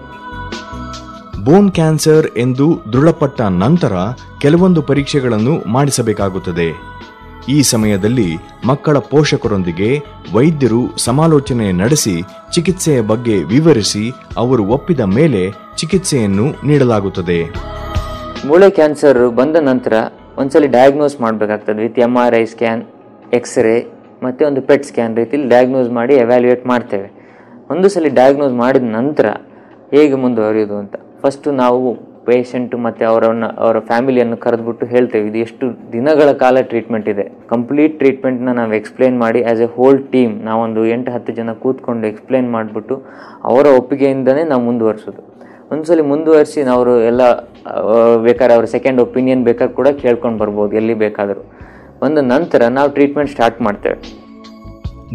[1.44, 3.92] bone cancer ಎಂದು ದೃಢಪಟ್ಟ ನಂತರ
[4.40, 6.68] ಕೆಲವೊಂದು ಪರೀಕ್ಷೆಗಳನ್ನು ಮಾಡಿಸಬೇಕಾಗುತ್ತದೆ.
[7.48, 8.28] ಈ ಸಮಯದಲ್ಲಿ
[8.66, 9.90] ಮಕ್ಕಳ ಪೋಷಕರೊಂದಿಗೆ
[10.34, 12.22] ವೈದ್ಯರು ಸಮಾಲೋಚನೆ ನಡೆಸಿ
[12.54, 14.04] ಚಿಕಿತ್ಸೆಯ ಬಗ್ಗೆ ವಿವರಿಸಿ
[14.36, 15.42] ಅವರು ಒಪ್ಪಿದ ಮೇಲೆ
[15.76, 17.40] ಚಿಕಿತ್ಸೆಯನ್ನು ನೀಡಲಾಗುತ್ತದೆ.
[18.46, 19.92] ಮೂಳೆ ಕ್ಯಾನ್ಸರ್ ಬಂದ ನಂತರ
[20.40, 21.82] ಒಂದ್ಸಲಿ ಡಯಾಗ್ನೋಸ್ ಮಾಡಬೇಕಾಗ್ತದೆ.
[21.86, 22.82] With M R I scan
[23.38, 23.76] X ray
[24.24, 27.08] ಮತ್ತು ಒಂದು ಪೆಟ್ ಸ್ಕ್ಯಾನ್ ರೀತಿಯಲ್ಲಿ ಡಯಾಗ್ನೋಸ್ ಮಾಡಿ ಎವ್ಯಾಲ್ಯೂಯೇಟ್ ಮಾಡ್ತೇವೆ.
[27.70, 29.26] ಒಂದು ಸಲ ಡಯಾಗ್ನೋಸ್ ಮಾಡಿದ ನಂತರ
[29.94, 30.94] ಹೇಗೆ ಮುಂದುವರಿಯೋದು ಅಂತ.
[31.22, 35.28] ಫಸ್ಟು ನಾವು ಪೇಷಂಟ್ ಮತ್ತು ಅವರನ್ನ, ಅವರ ಫ್ಯಾಮಿಲಿಯನ್ನು ಕರೆದುಬಿಟ್ಟು ಹೇಳ್ತೇವೆ.
[35.28, 37.24] ಇದು ಎಷ್ಟು ದಿನಗಳ ಕಾಲ ಟ್ರೀಟ್ಮೆಂಟ್ ಇದೆ.
[37.48, 42.50] ಕಂಪ್ಲೀಟ್ ಟ್ರೀಟ್ಮೆಂಟ್ನ ನಾವು ಎಕ್ಸ್ಪ್ಲೈನ್ ಮಾಡಿ ಆ್ಯಸ್ ಎ ಹೋಲ್ ಟೀಮ್ ನಾವೊಂದು ಎಂಟು ಹತ್ತು ಜನ ಕೂತ್ಕೊಂಡು ಎಕ್ಸ್ಪ್ಲೈನ್
[42.50, 42.96] ಮಾಡಿಬಿಟ್ಟು
[43.44, 45.22] ಅವರ ಒಪ್ಪಿಗೆಯಿಂದನೇ ನಾವು ಮುಂದುವರಿಸೋದು.
[45.72, 47.22] ಒಂದ್ಸಲಿ ಮುಂದುವರಿಸಿ ಅವರು ಎಲ್ಲ
[48.26, 51.42] ಬೇಕಾದ್ರೆ ಅವ್ರ ಸೆಕೆಂಡ್ ಒಪಿನಿಯನ್ ಬೇಕಾದ್ರೆ ಕೂಡ ಕೇಳ್ಕೊಂಡು ಬರ್ಬೋದು ಎಲ್ಲಿ ಬೇಕಾದರೂ.
[52.02, 53.98] ಒಂದು ನಂತರ ನಾವು ಟ್ರೀಟ್ಮೆಂಟ್ ಸ್ಟಾರ್ಟ್ ಮಾಡ್ತೇವೆ.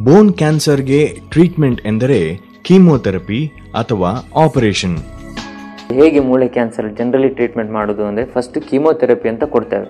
[0.04, 1.02] ಬೋನ್ ಕ್ಯಾನ್ಸರ್ಗೆ
[1.32, 2.20] ಟ್ರೀಟ್ಮೆಂಟ್ ಎಂದರೆ
[2.68, 3.42] ಕೀಮೋಥೆರಪಿ
[3.80, 4.12] ಅಥವಾ
[4.46, 4.98] ಆಪರೇಷನ್
[6.00, 9.88] ಹೇಗೆ ಮೂಳೆ ಕ್ಯಾನ್ಸರ್ ಜನರಲಿ ಟ್ರೀಟ್ಮೆಂಟ್ ಮಾಡೋದು ಅಂದರೆ ಫಸ್ಟ್ ಕೀಮೋಥೆರಪಿ ಅಂತ ಕೊಡ್ತೇವೆ.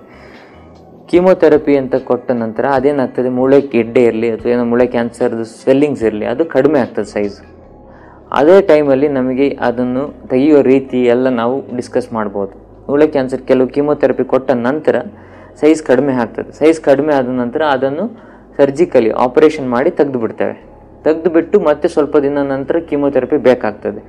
[1.09, 3.29] ಕೀಮೋಥೆರಪಿ ಅಂತ ಕೊಟ್ಟ ನಂತರ ಅದೇನಾಗ್ತದೆ?
[3.39, 7.35] ಮೂಳೆ ಗೆಡ್ಡೆ ಇರಲಿ ಅಥವಾ ಏನೋ ಮೂಳೆ ಕ್ಯಾನ್ಸರ್ದು ಸ್ವೆಲ್ಲಿಂಗ್ಸ್ ಇರಲಿ ಅದು ಕಡಿಮೆ ಆಗ್ತದೆ ಸೈಜ್
[8.39, 12.53] ಅದೇ ಟೈಮಲ್ಲಿ ನಮಗೆ ಅದನ್ನು ತೆಗೆಯೋ ರೀತಿ ಎಲ್ಲ ನಾವು ಡಿಸ್ಕಸ್ ಮಾಡ್ಬೋದು.
[12.87, 14.95] ಮೂಳೆ ಕ್ಯಾನ್ಸರ್ ಕೆಲವು ಕೀಮೋಥೆರಪಿ ಕೊಟ್ಟ ನಂತರ
[15.61, 16.49] ಸೈಜ್ ಕಡಿಮೆ ಆಗ್ತದೆ.
[16.59, 18.05] ಸೈಜ್ ಕಡಿಮೆ ಆದ ನಂತರ ಅದನ್ನು
[18.59, 20.55] ಸರ್ಜಿಕಲಿ ಆಪರೇಷನ್ ಮಾಡಿ ತೆಗೆದು ಬಿಡ್ತೇವೆ
[21.05, 24.01] ತೆಗೆದು ಬಿಟ್ಟು ಮತ್ತೆ ಸ್ವಲ್ಪ ದಿನ ನಂತರ ಕೀಮೋಥೆರಪಿ ಬೇಕಾಗ್ತದೆ.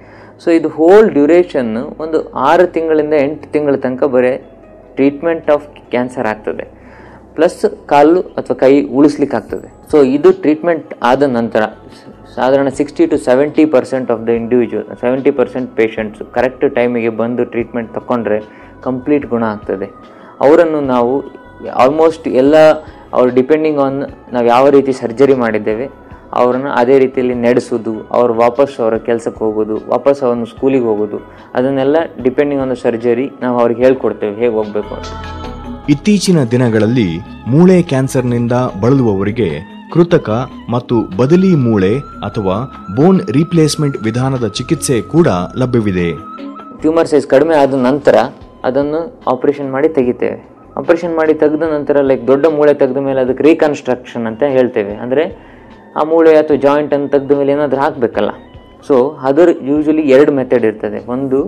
[0.43, 1.72] ಸೊ ಇದು ಹೋಲ್ ಡ್ಯೂರೇಷನ್
[2.05, 2.18] ಒಂದು
[2.49, 4.33] ಆರು ತಿಂಗಳಿಂದ ಎಂಟು ತಿಂಗಳ ತನಕ ಬರೀ
[4.99, 6.64] ಟ್ರೀಟ್ಮೆಂಟ್ ಆಫ್ ಕ್ಯಾನ್ಸರ್ ಆಗ್ತದೆ.
[7.37, 7.57] ಪ್ಲಸ್
[7.93, 11.62] ಕಾಲು ಅಥವಾ ಕೈ ಉಳಿಸ್ಲಿಕ್ಕೆ ಆಗ್ತದೆ ಸೊ ಇದು ಟ್ರೀಟ್ಮೆಂಟ್ ಆದ ನಂತರ
[12.37, 17.91] ಸಾಧಾರಣ sixty to seventy percent of the individual seventy percent patients correct ಟೈಮಿಗೆ ಬಂದು ಟ್ರೀಟ್ಮೆಂಟ್
[17.97, 18.39] ತಗೊಂಡ್ರೆ
[18.87, 19.87] ಕಂಪ್ಲೀಟ್ ಗುಣ ಆಗ್ತದೆ.
[20.45, 21.12] ಅವರನ್ನು ನಾವು
[21.85, 22.57] ಆಲ್ಮೋಸ್ಟ್ ಎಲ್ಲ
[23.16, 23.99] ಅವ್ರು ಡಿಪೆಂಡಿಂಗ್ ಆನ್
[24.35, 25.87] ನಾವು ಯಾವ ರೀತಿ ಸರ್ಜರಿ ಮಾಡಿದ್ದೇವೆ,
[26.41, 31.20] ಅವ್ರನ್ನ ಅದೇ ರೀತಿಯಲ್ಲಿ ನಡೆಸೋದು, ಅವ್ರು ವಾಪಸ್ ಅವರ ಕೆಲಸಕ್ಕೆ ಹೋಗೋದು, ವಾಪಸ್ ಅವನು ಸ್ಕೂಲಿಗೆ ಹೋಗೋದು,
[31.59, 35.12] ಅದನ್ನೆಲ್ಲ ಡಿಪೆಂಡಿಂಗ್ ಆನ್ ದ ಸರ್ಜರಿ ನಾವು ಅವ್ರಿಗೆ ಹೇಳ್ಕೊಡ್ತೇವೆ, ಹೇಗೆ ಹೋಗಬೇಕು ಅಂತ.
[35.95, 37.09] ಇತ್ತೀಚಿನ ದಿನಗಳಲ್ಲಿ
[37.53, 39.49] ಮೂಳೆ ಕ್ಯಾನ್ಸರ್ನಿಂದ ಬಳಲುವವರಿಗೆ
[39.93, 40.30] ಕೃತಕ
[40.74, 41.93] ಮತ್ತು ಬದಲಿ ಮೂಳೆ
[42.28, 42.57] ಅಥವಾ
[42.97, 45.28] ಬೋನ್ ರೀಪ್ಲೇಸ್ಮೆಂಟ್ ವಿಧಾನದ ಚಿಕಿತ್ಸೆ ಕೂಡ
[45.62, 46.09] ಲಭ್ಯವಿದೆ.
[46.82, 48.16] ಟ್ಯೂಮರ್ ಸೈಜ್ ಕಡಿಮೆ ಆದ ನಂತರ
[48.68, 49.01] ಅದನ್ನು
[49.32, 50.39] ಆಪರೇಷನ್ ಮಾಡಿ ತೆಗಿತೇವೆ.
[50.80, 54.95] ಆಪರೇಷನ್ ಮಾಡಿ ತೆಗೆದ ನಂತರ ಲೈಕ್ ದೊಡ್ಡ ಮೂಳೆ ತೆಗೆದ ಮೇಲೆ ಅದಕ್ಕೆ ರೀಕನ್ಸ್ಟ್ರಕ್ಷನ್ ಅಂತ ಹೇಳ್ತೇವೆ.
[55.05, 55.24] ಅಂದರೆ
[56.01, 58.30] ಆ ಮೂಳೆ ಅಥವಾ ಜಾಯಿಂಟ್ ಅನ್ನು ತೆಗೆದ ಮೇಲೆ ಏನಾದರೂ ಹಾಕಬೇಕಲ್ಲ.
[58.89, 58.97] ಸೊ
[59.28, 60.99] ಅದರ ಯೂಶಲಿ ಎರಡು ಮೆಥಡ್ ಇರ್ತದೆ.
[61.14, 61.39] ಒಂದು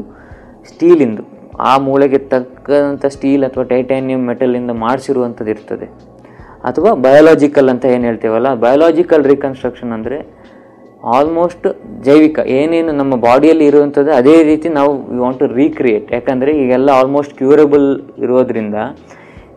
[0.70, 1.24] ಸ್ಟೀಲಿಂದು
[1.70, 5.86] ಆ ಮೂಳೆಗೆ ತಕ್ಕಂಥ ಸ್ಟೀಲ್ ಅಥವಾ ಟೈಟಾನಿಯಂ ಮೆಟಲಿಂದ ಮಾಡಿಸಿರುವಂಥದ್ದು ಇರ್ತದೆ.
[6.66, 10.18] ಅಥವಾ ಬಯೋಲಾಜಿಕಲ್ ಅಂತ ಏನು ಹೇಳ್ತೀವಲ್ಲ ಬಯೋಲಾಜಿಕಲ್ ರಿಕನ್ಸ್ಟ್ರಕ್ಷನ್ ಅಂದರೆ
[11.16, 11.66] ಆಲ್ಮೋಸ್ಟ್
[12.06, 17.34] ಜೈವಿಕ, ಏನೇನು ನಮ್ಮ ಬಾಡಿಯಲ್ಲಿ ಇರುವಂಥದ್ದು ಅದೇ ರೀತಿ ನಾವು ವಿ ವಾಂಟ್ ಟು ರೀಕ್ರಿಯೇಟ್ ಯಾಕಂದರೆ ಈಗೆಲ್ಲ ಆಲ್ಮೋಸ್ಟ್
[17.40, 17.88] ಕ್ಯೂರಬಲ್
[18.24, 18.78] ಇರೋದ್ರಿಂದ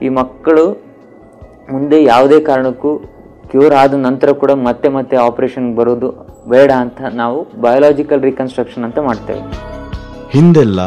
[0.06, 0.66] ಈ ಮಕ್ಕಳು
[1.74, 2.92] ಮುಂದೆ ಯಾವುದೇ ಕಾರಣಕ್ಕೂ
[3.52, 6.10] ಕ್ಯೂರ್ ಆದ ನಂತರ ಕೂಡ ಮತ್ತೆ ಮತ್ತೆ ಆಪರೇಷನ್ ಬರೋದು
[6.52, 9.42] ಬೇಡ ಅಂತ ನಾವು ಬಯೋಲಾಜಿಕಲ್ ರಿಕನ್ಸ್ಟ್ರಕ್ಷನ್ ಅಂತ ಮಾಡ್ತೇವೆ.
[10.36, 10.80] ಹಿಂದೆಲ್ಲ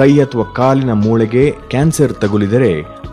[0.00, 2.70] ಕೈ ಅಥವಾ ಕಾಲಿನ ಮೂಳೆಗೆ ಕ್ಯಾನ್ಸರ್ ತಗುಲಿದರೆ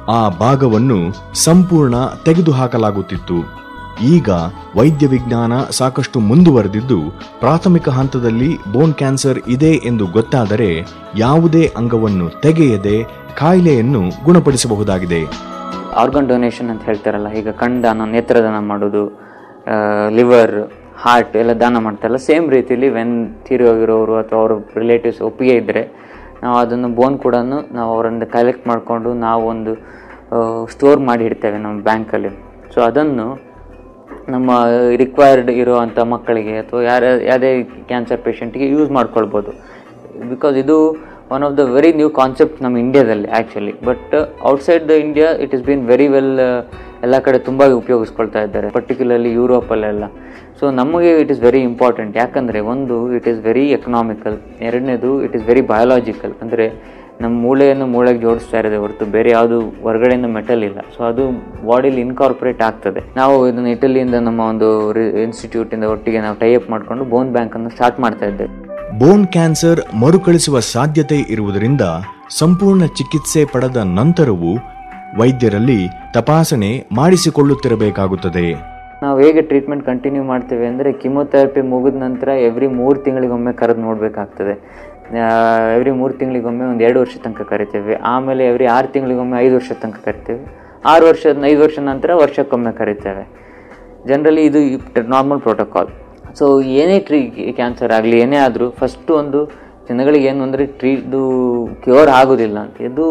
[0.10, 1.00] ಆ ಭಾಗವನ್ನು
[1.46, 1.96] ಸಂಪೂರ್ಣ
[2.26, 3.38] ತೆಗೆದುಹಾಕಲಾಗುತ್ತಿತ್ತು.
[4.16, 4.30] ಈಗ
[4.78, 7.00] ವೈದ್ಯ ವಿಜ್ಞಾನ ಸಾಕಷ್ಟು ಮುಂದುವರೆದಿದ್ದು,
[7.42, 10.70] ಪ್ರಾಥಮಿಕ ಹಂತದಲ್ಲಿ ಬೋನ್ ಕ್ಯಾನ್ಸರ್ ಇದೆ ಎಂದು ಗೊತ್ತಾದರೆ
[11.24, 12.98] ಯಾವುದೇ ಅಂಗವನ್ನು ತೆಗೆಯದೆ
[13.42, 15.22] ಕಾಯಿಲೆಯನ್ನು ಗುಣಪಡಿಸಬಹುದಾಗಿದೆ.
[16.02, 19.04] ಆರ್ಗನ್ ಡೊನೇಷನ್ ಅಂತ ಹೇಳ್ತಾರಲ್ಲ, ಈಗ ಕಣ್ದಾನ ನೇತ್ರದಾನ ಮಾಡೋದು
[20.18, 20.56] ಲಿವರ್
[21.04, 23.16] ಹಾರ್ಟ್ ಎಲ್ಲ ದಾನ ಮಾಡ್ತಾರಲ್ಲ ಸೇಮ್ ರೀತಿಯಲ್ಲಿ ವೆನ್
[23.48, 25.82] ತೀರೋಗಿರೋರು ಅಥವಾ ಅವ್ರ ರಿಲೇಟಿವ್ಸ್ ಒಪ್ಪಿಗೆ ಇದ್ದರೆ
[26.44, 27.36] ನಾವು ಅದನ್ನು ಬೋನ್ ಕೂಡ
[27.78, 29.74] ನಾವು ಅವರಿಂದ ಕಲೆಕ್ಟ್ ಮಾಡಿಕೊಂಡು ನಾವು ಒಂದು
[30.74, 32.32] ಸ್ಟೋರ್ ಮಾಡಿ ಇಡ್ತೇವೆ ನಮ್ಮ ಬ್ಯಾಂಕಲ್ಲಿ
[32.74, 33.28] ಸೊ ಅದನ್ನು
[34.30, 34.52] ನಮ್ಮ
[34.96, 37.50] ರಿಕ್ವೈರ್ಡ್ ಇರುವಂಥ ಮಕ್ಕಳಿಗೆ ಅಥವಾ ಯಾರ ಯಾವುದೇ
[37.90, 39.52] ಕ್ಯಾನ್ಸರ್ ಪೇಷಂಟಿಗೆ ಯೂಸ್ ಮಾಡ್ಕೊಳ್ಬೋದು.
[40.30, 40.76] ಬಿಕಾಸ್ ಇದು
[41.36, 44.14] one of the very new concept ನಮ್ಮ ಇಂಡಿಯಾದಲ್ಲಿ actually but
[44.52, 46.34] outside the India it is been very well
[47.06, 50.06] ಎಲ್ಲ ಕಡೆ ತುಂಬ ಉಪಯೋಗಿಸ್ಕೊಳ್ತಾ ಇದ್ದಾರೆ ಪರ್ಟಿಕ್ಯುಲರ್ಲಿ ಯುರೋಪಲ್ಲೆಲ್ಲ
[50.62, 55.46] ಸೊ ನಮಗೆ ಇಟ್ ಇಸ್ ವೆರಿ ಇಂಪಾರ್ಟೆಂಟ್ ಯಾಕಂದರೆ ಒಂದು ಇಟ್ ಈಸ್ ವೆರಿ ಎಕನಾಮಿಕಲ್ ಎರಡನೇದು ಇಟ್ ಈಸ್
[55.46, 56.92] ವೆರಿ ಬಯಾಲಜಿಕಲ್ ಅಂದರೆ
[57.22, 60.80] ನಮ್ಮ ಮೂಳೆಯನ್ನು ಮೂಳೆಗೆ ಜೋಡಿಸ್ತಾ ಇರೋದೇ ಹೊರತು ಬೇರೆ ಯಾವುದು ಹೊರಗಡೆಯಿಂದ ಮೆಟಲ್ ಇಲ್ಲ.
[60.98, 61.30] ಸೊ ಅದು
[61.68, 63.00] ಬಾಡಿಲಿ ಇನ್ಕಾರ್ಪೊರೇಟ್ ಆಗ್ತದೆ.
[63.16, 68.70] ನಾವು ಇದನ್ನು ಇಟಲಿಯಿಂದ ನಮ್ಮ ಒಂದು ಇನ್ಸ್ಟಿಟ್ಯೂಟಿಂದ ಒಟ್ಟಿಗೆ ನಾವು ಟೈಅಪ್ ಮಾಡಿಕೊಂಡು ಬೋನ್ ಬ್ಯಾಂಕನ್ನು ಸ್ಟಾರ್ಟ್ ಮಾಡ್ತಾ ಇದ್ದೇವೆ.
[69.00, 71.82] ಬೋನ್ ಕ್ಯಾನ್ಸರ್ ಮರುಕಳಿಸುವ ಸಾಧ್ಯತೆ ಇರುವುದರಿಂದ
[72.30, 74.58] ಸಂಪೂರ್ಣ ಚಿಕಿತ್ಸೆ ಪಡೆದ ನಂತರವೂ
[75.20, 78.71] ವೈದ್ಯರಲ್ಲಿ ತಪಾಸಣೆ ಮಾಡಿಸಿಕೊಳ್ಳುತ್ತಿರಬೇಕಾಗುತ್ತದೆ.
[79.02, 84.54] ನಾವು ಹೇಗೆ ಟ್ರೀಟ್ಮೆಂಟ್ ಕಂಟಿನ್ಯೂ ಮಾಡ್ತೇವೆ ಅಂದರೆ ಕಿಮೊಥೆರಪಿ ಮುಗಿದ ನಂತರ ಎವ್ರಿ ಮೂರು ತಿಂಗಳಿಗೊಮ್ಮೆ ಕರೆದು ನೋಡಬೇಕಾಗ್ತದೆ.
[85.78, 87.94] ಎವ್ರಿ ಮೂರು ತಿಂಗಳಿಗೊಮ್ಮೆ ಒಂದು ಎರಡು ವರ್ಷ ತನಕ ಕರಿತೇವೆ.
[88.14, 90.44] ಆಮೇಲೆ ಎವ್ರಿ ಆರು ತಿಂಗಳಿಗೊಮ್ಮೆ ಐದು ವರ್ಷ ತನಕ ಕರಿತೇವೆ.
[90.92, 93.24] ಆರು ವರ್ಷ, ಐದು ವರ್ಷ ನಂತರ ವರ್ಷಕ್ಕೊಮ್ಮೆ ಕರಿತೇವೆ.
[94.10, 94.60] ಜನರಲಿ ಇದು
[95.16, 95.90] ನಾರ್ಮಲ್ ಪ್ರೋಟೋಕಾಲ್
[96.40, 96.46] ಸೊ
[96.82, 97.20] ಏನೇ ಟ್ರೀ
[97.60, 99.40] ಕ್ಯಾನ್ಸರ್ ಆಗಲಿ, ಏನೇ ಆದರೂ ಫಸ್ಟು ಒಂದು
[99.90, 101.22] ಜನಗಳಿಗೆ ಏನು ಅಂದರೆ ಟ್ರೀ ಇದು
[101.86, 102.78] ಕ್ಯೂರ್ ಆಗೋದಿಲ್ಲ ಅಂತ.
[102.90, 103.06] ಇದು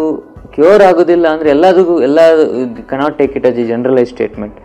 [0.55, 2.21] ಕ್ಯೂರ್ ಆಗೋದಿಲ್ಲ ಅಂದರೆ ಎಲ್ಲದಕ್ಕೂ, ಎಲ್ಲ
[2.93, 4.59] cannot take it as a generalise statement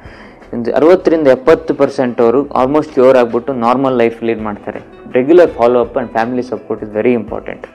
[0.54, 4.80] ಅರವತ್ತರಿಂದ ಎಪ್ಪತ್ತು ಪರ್ಸೆಂಟ್ ಅವರು ಆಲ್ಮೋಸ್ಟ್ ಕ್ಯೂರ್ ಆಗಿಬಿಟ್ಟು ನಾರ್ಮಲ್ ಲೈಫ್ ಲೀಡ್ ಮಾಡ್ತಾರೆ.
[5.14, 7.66] Regular follow up and family support is very important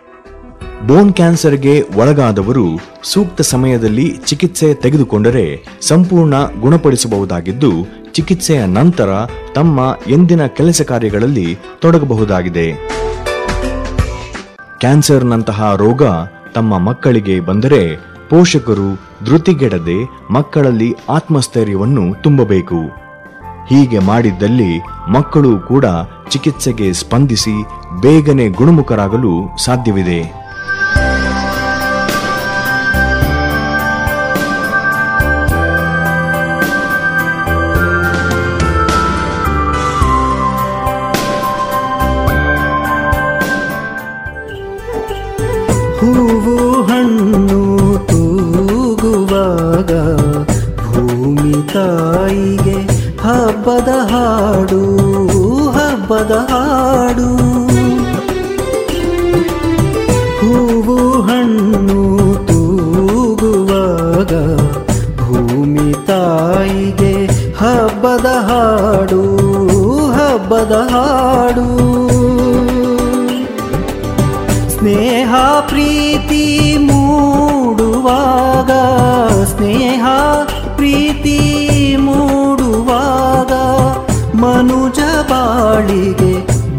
[0.87, 2.67] bone ಕ್ಯಾನ್ಸರ್ಗೆ ಒಳಗಾದವರು
[3.03, 5.47] ಸೂಕ್ತ ಸಮಯದಲ್ಲಿ ಚಿಕಿತ್ಸೆ ತೆಗೆದುಕೊಂಡರೆ
[5.81, 7.73] ಸಂಪೂರ್ಣ ಗುಣಪಡಿಸಬಹುದಾಗಿದ್ದು,
[8.13, 9.11] ಚಿಕಿತ್ಸೆಯ ನಂತರ
[9.55, 12.67] ತಮ್ಮ ಎಂದಿನ ಕೆಲಸ ಕಾರ್ಯಗಳಲ್ಲಿ ತೊಡಗಬಹುದಾಗಿದೆ.
[14.79, 16.03] ಕ್ಯಾನ್ಸರ್ನಂತಹ ರೋಗ
[16.55, 18.89] ತಮ್ಮ ಮಕ್ಕಳಿಗೆ ಬಂದರೆ ಪೋಷಕರು
[19.25, 19.99] ಧೃತಿಗೆಡದೆ
[20.31, 23.11] ಮಕ್ಕಳಲ್ಲಿ ಆತ್ಮಸ್ಥೈರ್ಯವನ್ನು ತುಂಬಬೇಕು.
[23.69, 24.79] ಹೀಗೆ ಮಾಡಿದ್ದಲ್ಲಿ
[25.09, 25.85] ಮಕ್ಕಳು ಕೂಡ
[26.31, 27.63] ಚಿಕಿತ್ಸೆಗೆ ಸ್ಪಂದಿಸಿ
[28.01, 30.40] ಬೇಗನೆ ಗುಣಮುಖರಾಗಲು ಸಾಧ್ಯವಿದೆ.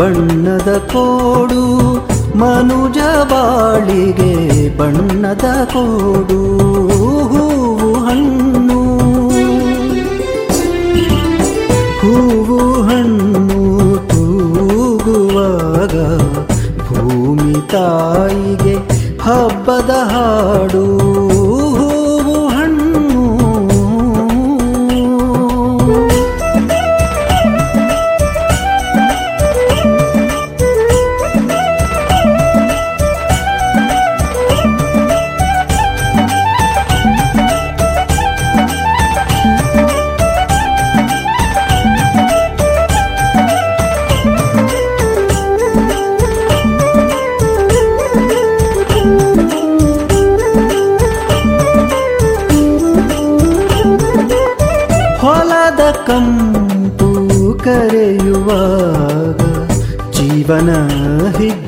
[0.02, 1.64] ಬಣ್ಣದ ಕೋಡು,
[2.38, 2.97] ಮನುಜ
[3.32, 6.39] ಬಾಳಿಗೆ ಬಣ್ಣದ ಕೋಡು,
[7.28, 8.80] ಹೂವು ಹಣ್ಣು.
[12.02, 13.62] ಹೂವು ಹಣ್ಣು
[14.10, 15.95] ತೂಗುವಾಗ
[16.82, 18.76] ಭೂಮಿ ತಾಯಿಗೆ
[19.22, 21.11] ಹಬ್ಬದ ಹಾಡು.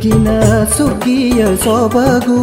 [0.04, 0.42] ಹಿಗ್ಗಿನ
[0.78, 2.40] ಸುಖಿಯ ಸೊಬಗು.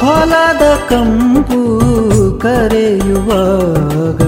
[0.00, 1.60] ಹೊಲದ ಕಂಪು
[2.40, 4.20] ಕರೆಯುವಾಗ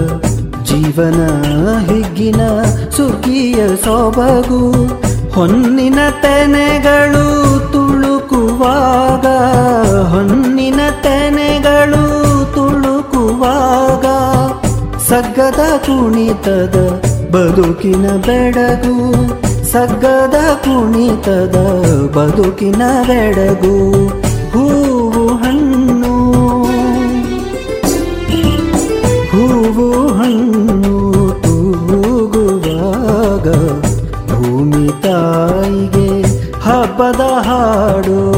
[0.63, 1.21] ಜೀವನ
[1.79, 2.41] ಹಿಗ್ಗಿನ
[2.97, 4.71] ಸುಖಿಯ ಸೊಬಗು.
[5.33, 7.25] ಹೊನ್ನಿನ ತೆನೆಗಳು
[7.71, 9.25] ತುಳುಕುವಾಗ,
[10.13, 12.05] ಹೊನ್ನಿನ ತೆನೆಗಳು
[12.55, 14.05] ತುಳುಕುವಾಗ.
[15.01, 17.04] ಸಗ್ಗದ ಕುಣಿತದ
[17.35, 18.95] ಬದುಕಿನ ಬೆಡಗು,
[19.71, 21.55] ಸಗ್ಗದ ಕುಣಿತದ
[22.15, 24.01] ಬದುಕಿನ ಬೆಡಗು,
[24.51, 26.13] ಹೂವು ಹಣ್ಣು.
[29.31, 30.95] ಹೂವು ಹಣ್ಣು
[31.43, 33.47] ತೂಗುವಾಗ
[34.31, 36.23] ಭೂಮಿ ತಾಯಿಗೆ
[36.59, 38.34] ಹಬ್ಬದ ಹಾಡು.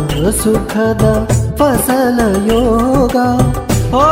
[0.00, 1.04] ಶ್ರಮದ ಸುಖದ
[1.58, 2.18] ಫಸಲ
[2.50, 3.16] ಯೋಗ
[3.96, 4.04] ಓ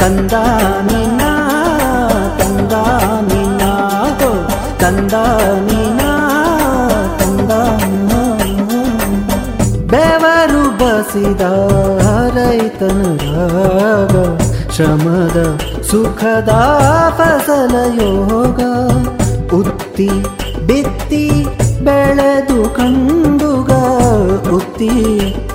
[0.00, 1.22] ತಂದಾನಿನ
[2.40, 3.62] ತಂದಾನಿನ
[4.20, 4.30] ಹೋ
[4.82, 6.02] ತಂದಾನಿನ
[7.20, 8.10] ತಂದಾನ
[9.92, 11.42] ಬೆವರು ಬಸಿದ
[12.36, 14.14] ರೈತನ ರಾಗ
[14.76, 15.38] ಶ್ರಮದ
[15.91, 16.49] ಸುಖದ
[17.17, 18.61] ಫಸಲ ಯೋಗ.
[19.53, 20.09] ಉತ್ತಿ
[20.67, 21.47] ಬಿತ್ತಿ
[21.83, 23.71] ಬೆಳೆದು ಕಂಡುಗ.
[24.53, 24.89] ಉತ್ತಿ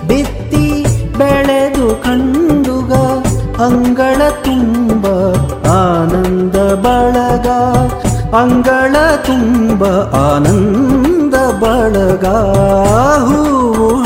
[0.09, 0.87] ಬಿತ್ತಿ
[1.19, 2.93] ಬೆಳೆದು ಕಂಡುಗ.
[3.63, 5.07] ಅಂಗಳ ತುಂಬ
[5.69, 7.49] ಆನಂದ ಬಳಗ.
[8.35, 9.85] ಅಂಗಳ ತುಂಬ
[10.15, 12.27] ಆನಂದ ಬಳಗ.
[13.25, 14.06] ಹೂವು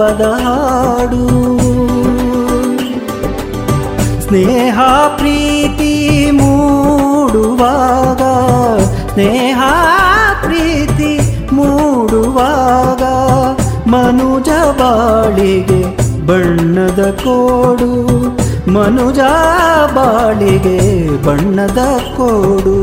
[0.00, 1.24] ಪದ ಹಾಡು
[4.20, 4.80] ಸ್ನೇಹ
[5.16, 5.94] ಪ್ರೀತಿ
[6.30, 8.22] ಮೂಡುವಾಗ,
[9.12, 9.60] ಸ್ನೇಹ
[10.42, 11.10] ಪ್ರೀತಿ
[11.52, 13.02] ಮೂಡುವಾಗ,
[13.88, 15.82] ಮನುಜ ಬಾಳಿಗೆ
[16.26, 17.92] ಬಣ್ಣದ ಕೋಡು,
[18.70, 19.18] ಮನುಜ
[19.96, 20.78] ಬಾಳಿಗೆ
[21.26, 21.78] ಬಣ್ಣದ
[22.16, 22.78] ಕೋಡು.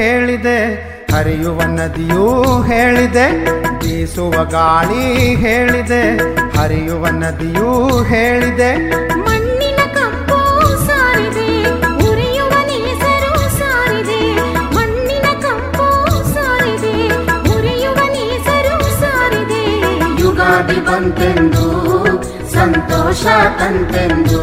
[0.00, 0.58] ಹೇಳಿದೆ,
[1.12, 2.26] ಹರಿಯುವ ನದಿಯೂ
[2.62, 3.26] ಹೇಳಿದೆ,
[3.78, 6.02] ಬೀಸುವ ಗಾಳಿ ಹೇಳಿದೆ,
[6.58, 7.70] ಹರಿಯುವ ನದಿಯೂ
[8.04, 8.70] ಹೇಳಿದೆ.
[20.90, 21.64] ಬಂತೆಂದು,
[22.52, 23.24] ಸಂತೋಷ
[23.58, 24.40] ತಂತೆಂದು.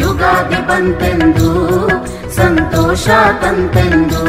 [0.00, 1.48] ಯುಗಾದಿ ಬಂತೆಂದು
[2.38, 3.08] ಸಂತೋಷ
[3.42, 4.22] ತಂತೆಂದು.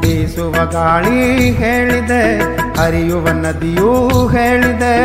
[0.00, 2.40] ಬೀಸುವ ಗಾಳಿ ಹೇಳಿದೆ
[2.80, 4.96] ಹರಿಯುವ ನದಿಯೂ ಹೇಳಿದೆ.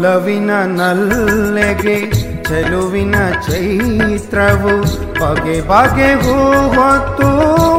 [0.00, 2.10] ಒಲವಿನ ನಲ್ಲೆಗೆ,
[2.42, 4.74] ಚೆಲುವಿನ ಚೈತ್ರವು
[5.20, 7.28] ಬಗೆ ಬಗೆ ಹೂ ಹೊತ್ತು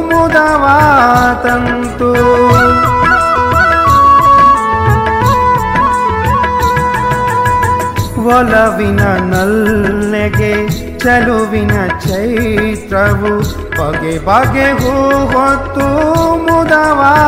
[0.09, 2.11] ಮುದವಾತಂತು
[8.30, 9.01] ಒಲವಿನ
[9.32, 10.67] ನಲ್ಲೆಗೆ,
[10.97, 13.43] ಚೆಲುವಿನ ಚೈತ್ರವು
[13.80, 17.22] ಬಗೆ ಬಗೆ ಹೂ ಹೊತ್ತು ಮುದವಾ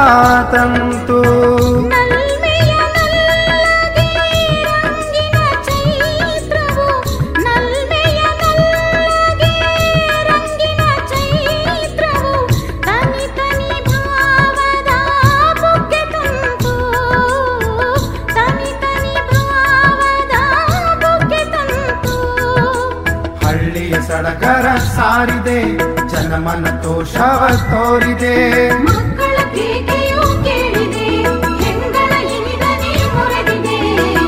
[24.14, 25.77] ಸಡಗರ ಸಾರಿದೆ
[26.07, 28.68] ಜನಮನ ತೋಷವ ತೋರಿದೆ.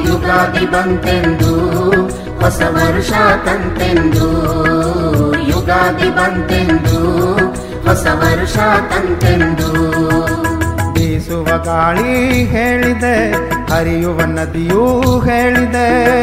[0.07, 1.53] ಯುಗಾದಿ ಬಂತೆಂದು
[2.39, 3.11] ಹೊಸ ವರ್ಷ
[3.45, 4.27] ತಂತೆಂದು.
[5.41, 7.35] ಯುಗಾದಿ ಬಂತೆಂದು
[7.87, 8.57] ಹೊಸ ವರ್ಷ
[8.91, 9.69] ತಂತೆಂದು.
[10.93, 13.31] ಬೀಸುವ ಗಾಳಿ ಹೇಳಿದೆ
[13.73, 16.15] ಹರಿಯುವ ನದಿಯೂ ಹೇಳಿದೆ.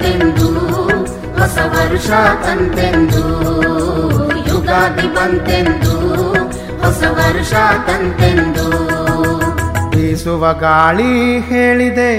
[0.00, 0.48] ಬಂತೆಂದು
[1.38, 2.10] ಹೊಸ ವರ್ಷ
[2.44, 3.22] ತಂತೆಂದು,
[4.48, 5.94] ಯುಗಾದಿ ಬಂತೆಂದು,
[6.82, 7.52] ಹೊಸ ವರ್ಷ
[7.88, 8.66] ತಂತೆಂದು.
[9.90, 11.12] ಬೀಸುವ ಗಾಳಿ
[11.48, 12.10] ಹೇಳಿದೆ,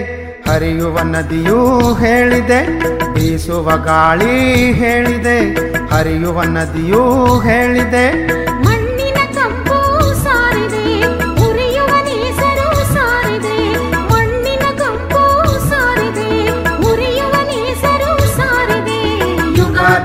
[0.50, 1.60] ಹರಿಯುವ ನದಿಯೂ
[1.94, 2.62] ಹೇಳಿದೆ.
[3.14, 4.36] ಬೀಸುವ ಗಾಳಿ
[4.74, 5.38] ಹೇಳಿದೆ,
[5.94, 7.04] ಹರಿಯುವ ನದಿಯೂ
[7.40, 8.06] ಹೇಳಿದೆ.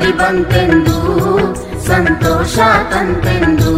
[0.06, 0.98] ಯುಗಾದಿ ಬಂತೆಂದು,
[1.86, 2.56] ಸಂತೋಷ
[2.90, 3.72] ತಂತೆಂದು.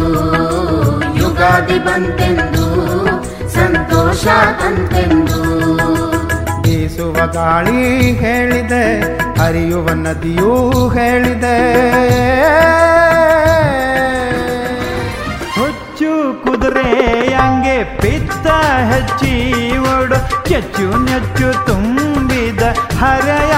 [1.17, 2.65] ಯುಗಾದಿ ಬಂತೆಂದು,
[3.49, 4.25] ಸಂತೋಷ
[4.61, 5.39] ತಂತೆಂದು.
[6.61, 8.85] ಬೀಸುವ ಗಾಳಿ ಹೇಳಿದೆ,
[9.39, 10.53] ಹರಿಯುವ ನದಿಯೂ
[10.89, 11.57] ಹೇಳಿದೆ.
[15.55, 16.11] ಹುಚ್ಚು
[16.43, 16.89] ಕುದುರೆ
[17.33, 18.47] ಹಂಗೆ ಪಿತ್ತ
[18.91, 19.33] ಹಚ್ಚಿ
[19.77, 20.19] ಓಡು,
[20.49, 22.61] ಚಚ್ಚು ನೆಚ್ಚು ತುಂಬಿದ
[23.01, 23.48] ಹರೆಯ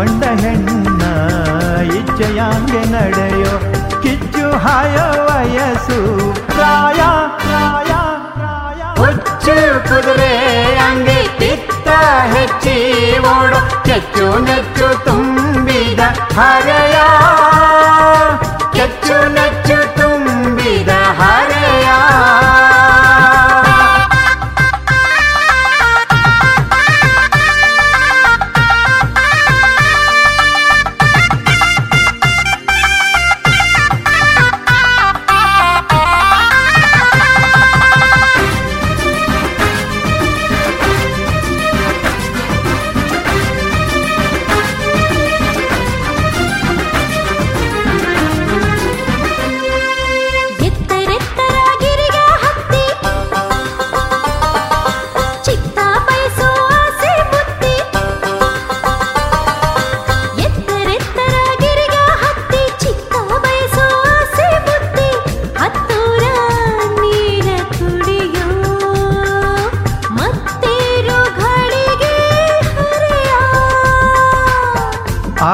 [0.00, 1.02] ಮೆಚ್ಚಿಕೊಂಡ ಹೆಣ್ಣ
[1.96, 3.54] ಇಚ್ಛೆಯಾಂಗೆ ನಡೆಯೋ
[4.02, 4.96] ಕಿಚ್ಚು ಹಾಯ
[5.26, 5.98] ವಯಸ್ಸು.
[6.46, 7.00] ಪ್ರಾಯ
[7.42, 7.92] ಪ್ರಾಯ
[9.00, 9.56] ಹುಚ್ಚು
[9.88, 10.32] ಕುದುರೆ
[10.86, 11.88] ಅಂಗೆ ಪಿತ್ತ
[12.34, 12.76] ಹೆಚ್ಚಿ
[13.34, 13.60] ಓಡು.
[13.84, 16.00] ಕೆಚ್ಚು ನೆಚ್ಚು ತುಂಬಿದ
[16.38, 16.96] ಹರೆಯ
[18.72, 19.78] ಕೆಚ್ಚು ನೆಚ್ಚು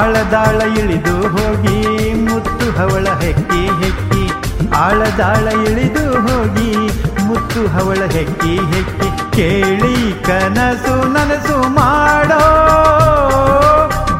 [0.06, 1.78] ಆಳದಾಳ ಇಳಿದು ಹೋಗಿ,
[2.26, 4.24] ಮುತ್ತು ಹವಳ ಹೆಕ್ಕಿ ಹೆಕ್ಕಿ.
[4.76, 6.70] ಆಳದಾಳ ಇಳಿದು ಹೋಗಿ,
[7.24, 9.08] ಮುತ್ತು ಹವಳ ಹೆಕ್ಕಿ ಹೆಕ್ಕಿ.
[9.36, 9.96] ಕೇಳಿ
[10.26, 12.44] ಕನಸು ನನಸು ಮಾಡೋ,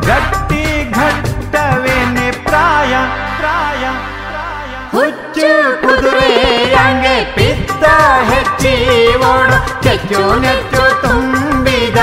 [0.08, 2.94] ಗಟ್ಟಿ ಘಟ್ಟವೇನೆ ಪ್ರಾಯ
[3.38, 3.84] ಪ್ರಾಯ
[4.96, 5.50] ಹುಚ್ಚು
[5.82, 6.34] ಕುದುರೆ
[6.74, 7.84] ಹಂಗೆ ಪಿತ್ತ
[8.32, 8.74] ಹೆಚ್ಚಿ
[9.30, 11.98] ಓಡು, ಕೆಚ್ಚು ನೆಚ್ಚು ತುಂಬಿದ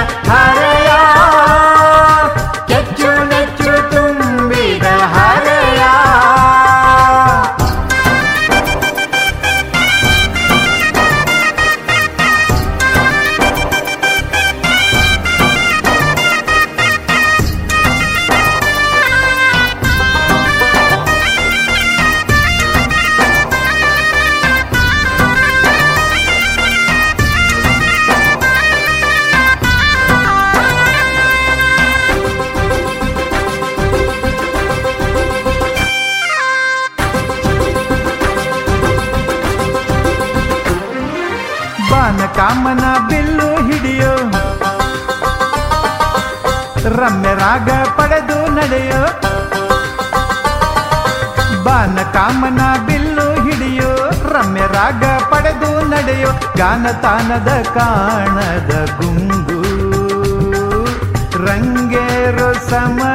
[48.64, 49.02] ನಡೆಯೋ
[51.64, 59.60] ಬಾನ ಕಾಮನ ಬಿಲ್ಲು ಹಿಡಿಯೋ, ರಮ್ಯ ರಾಗ ಪಡೆದು ನಡೆಯೋ, ಗಾನ ತಾನದ ಕಾಣದ ಗುಂಗು.
[61.48, 63.12] ರಂಗೇರು ಸಮಯ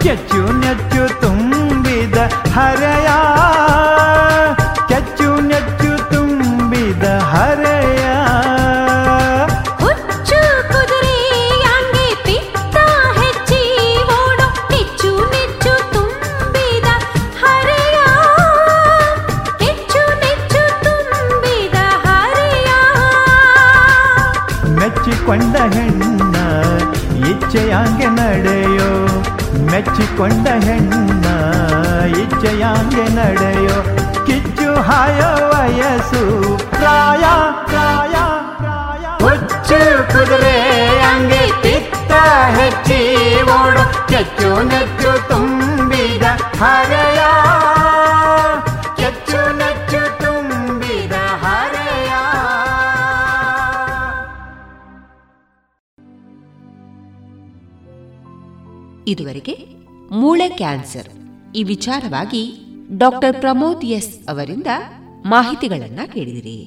[0.00, 2.18] ಓಡು ಕೆಚ್ಚು ನೆಚ್ಚು ತುಂಬಿದ
[2.56, 3.08] ಹರೆಯ
[36.00, 36.20] ವಯಸ್ಸು
[36.72, 37.24] ಪ್ರಾಯ
[37.68, 38.16] ಪ್ರಾಯ
[39.22, 39.78] ಹುಚ್ಚು
[40.10, 40.52] ಕುದುರೆ
[41.00, 42.12] ಹಂಗೆ ಪಿತ್ತ
[42.56, 42.98] ಹೆಚ್ಚಿ
[43.54, 46.24] ಓಡು ಕೆಚ್ಚು ನೆಚ್ಚು ತುಂಬಿದ
[46.60, 47.22] ಹರೆಯ
[49.00, 51.14] ಕೆಚ್ಚು ನೆಚ್ಚು ತುಂಬಿದ
[51.44, 52.12] ಹರೆಯ
[59.08, 59.54] ಇದುವರೆಗೆ
[60.12, 61.08] ಮೂಳೆ ಕ್ಯಾನ್ಸರ್
[61.54, 62.42] ಈ ವಿಚಾರವಾಗಿ
[62.98, 64.70] ಡಾಕ್ಟರ್ ಪ್ರಮೋದ್ ಎಸ್ ಅವರಿಂದ
[65.28, 66.62] ಮಾಹಿತಿಗಳನ್ನ ಕೇಳಿದಿರಿ.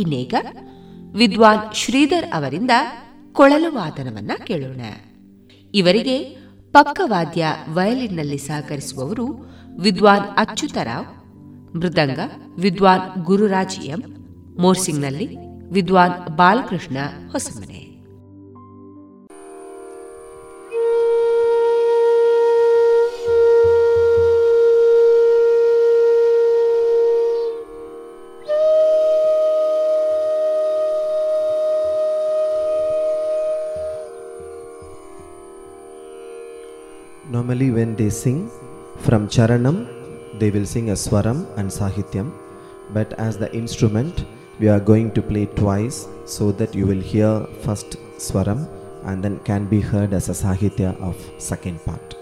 [0.00, 0.34] ಇನ್ನೀಗ
[1.12, 2.70] ವಿದ್ವಾನ್ ಶ್ರೀಧರ್ ಅವರಿಂದ
[3.32, 4.80] ಕೊಳಲು ವಾದನವನ್ನ ಕೇಳೋಣ.
[5.74, 6.18] ಇವರಿಗೆ
[6.70, 9.26] ಪಕ್ಕವಾದ್ಯ ವಯಲಿನ್ನಲ್ಲಿ ಸಹಕರಿಸುವವರು
[9.80, 11.06] ವಿದ್ವಾನ್ ಅಚ್ಯುತರಾವ್,
[11.76, 12.18] ಮೃದಂಗ
[12.58, 14.02] ವಿದ್ವಾನ್ ಗುರುರಾಜ್ ಎಂ,
[14.58, 15.36] ಮೋರ್ಸಿಂಗ್ನಲ್ಲಿ
[15.68, 16.96] ವಿದ್ವಾನ್ Balakrishna
[17.32, 17.87] Hosamane.
[37.48, 38.50] Normally, when they sing
[39.04, 39.76] from Charanam,
[40.38, 42.30] they will sing a Swaram and Sahityam.
[42.92, 44.26] But as the instrument,
[44.60, 48.68] we are going to play twice so that you will hear first Swaram
[49.04, 52.17] and then can be heard as a Sahitya of second part.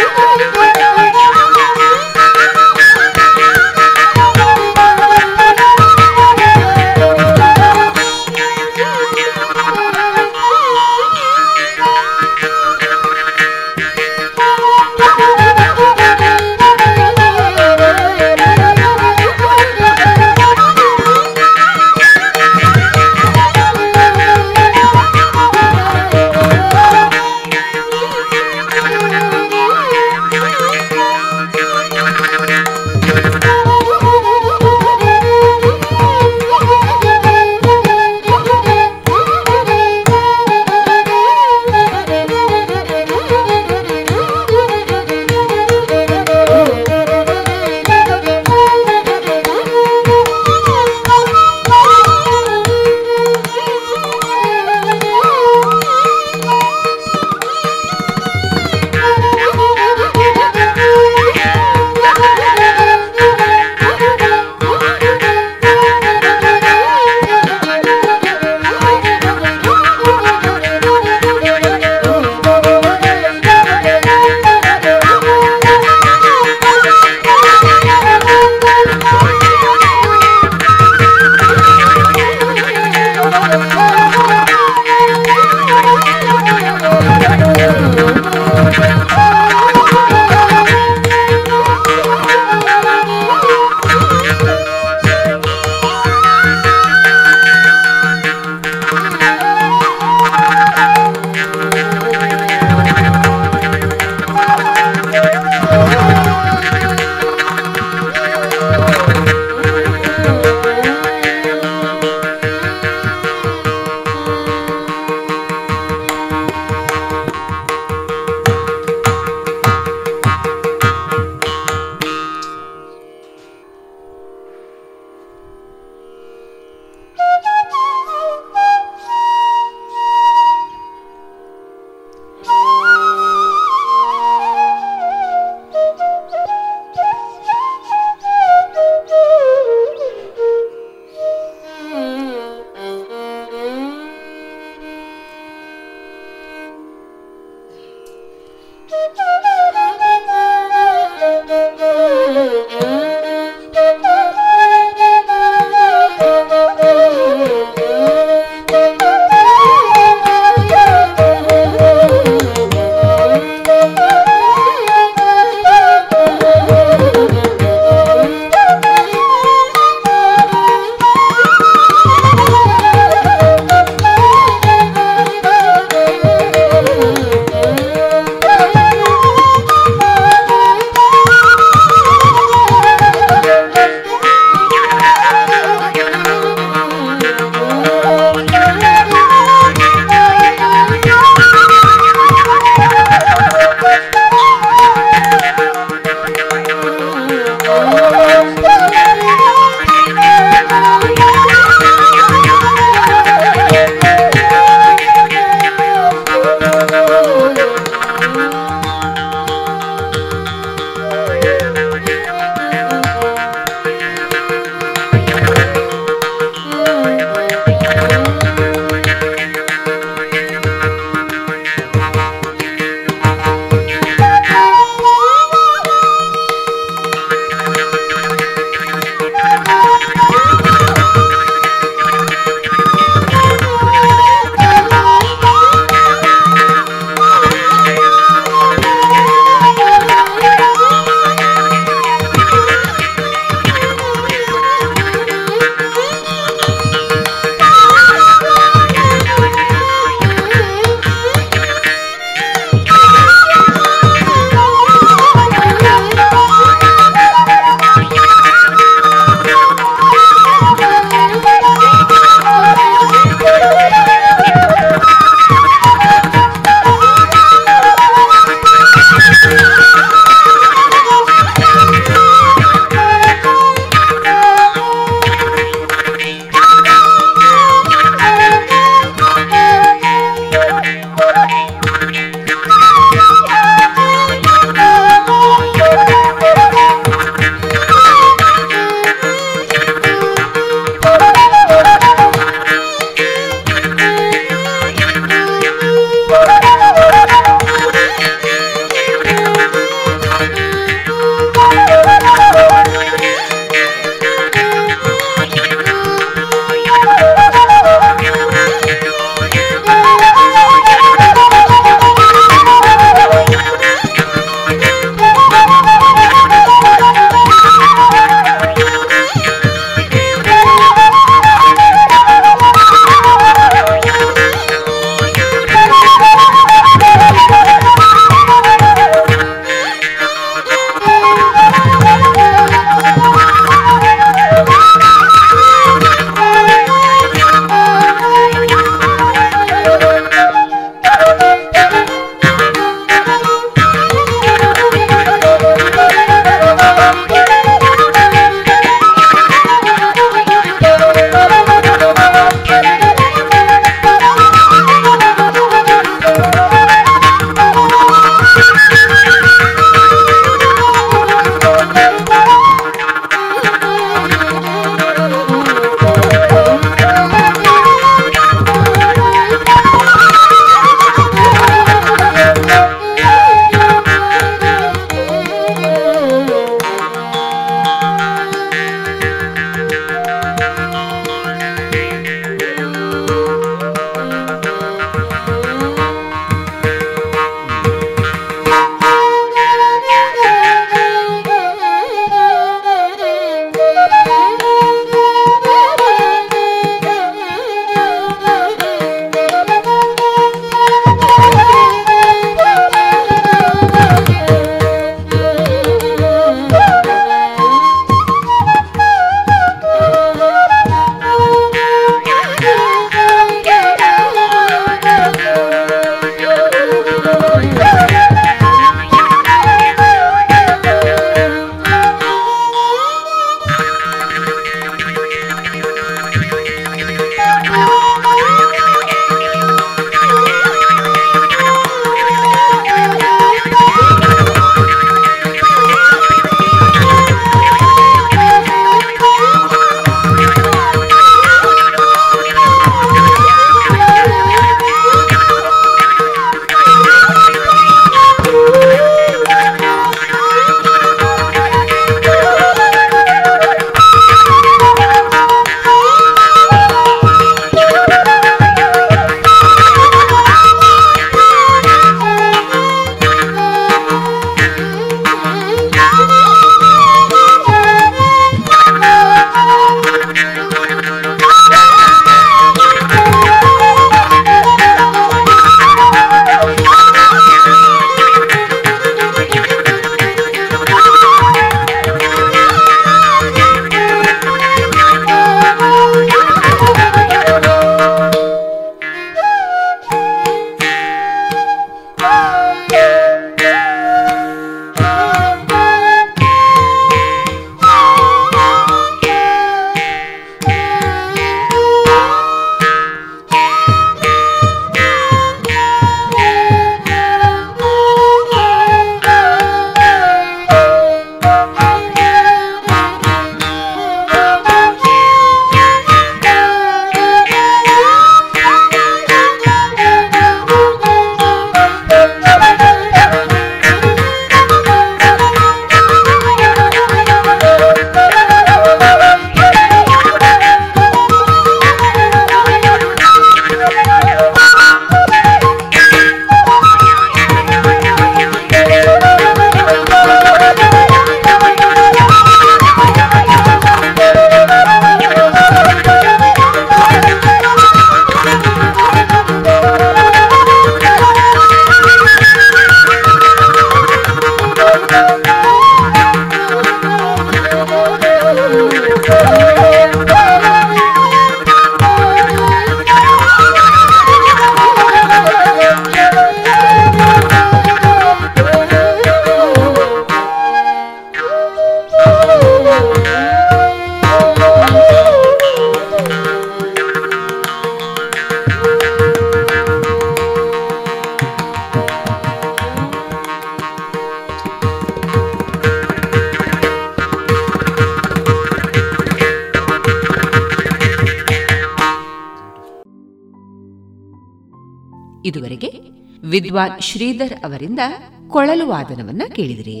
[596.70, 598.02] ವಿದ್ವಾನ್ ಶ್ರೀಧರ್ ಅವರಿಂದ
[598.48, 600.00] ಕೊಳಲು ವಾದನವನ್ನ ಕೇಳಿದಿರಿ.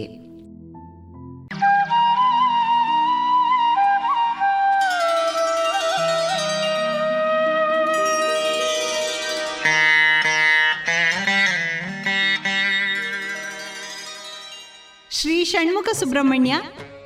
[15.10, 16.54] ಶ್ರೀ ಷಣ್ಮುಖ ಸುಬ್ರಹ್ಮಣ್ಯ,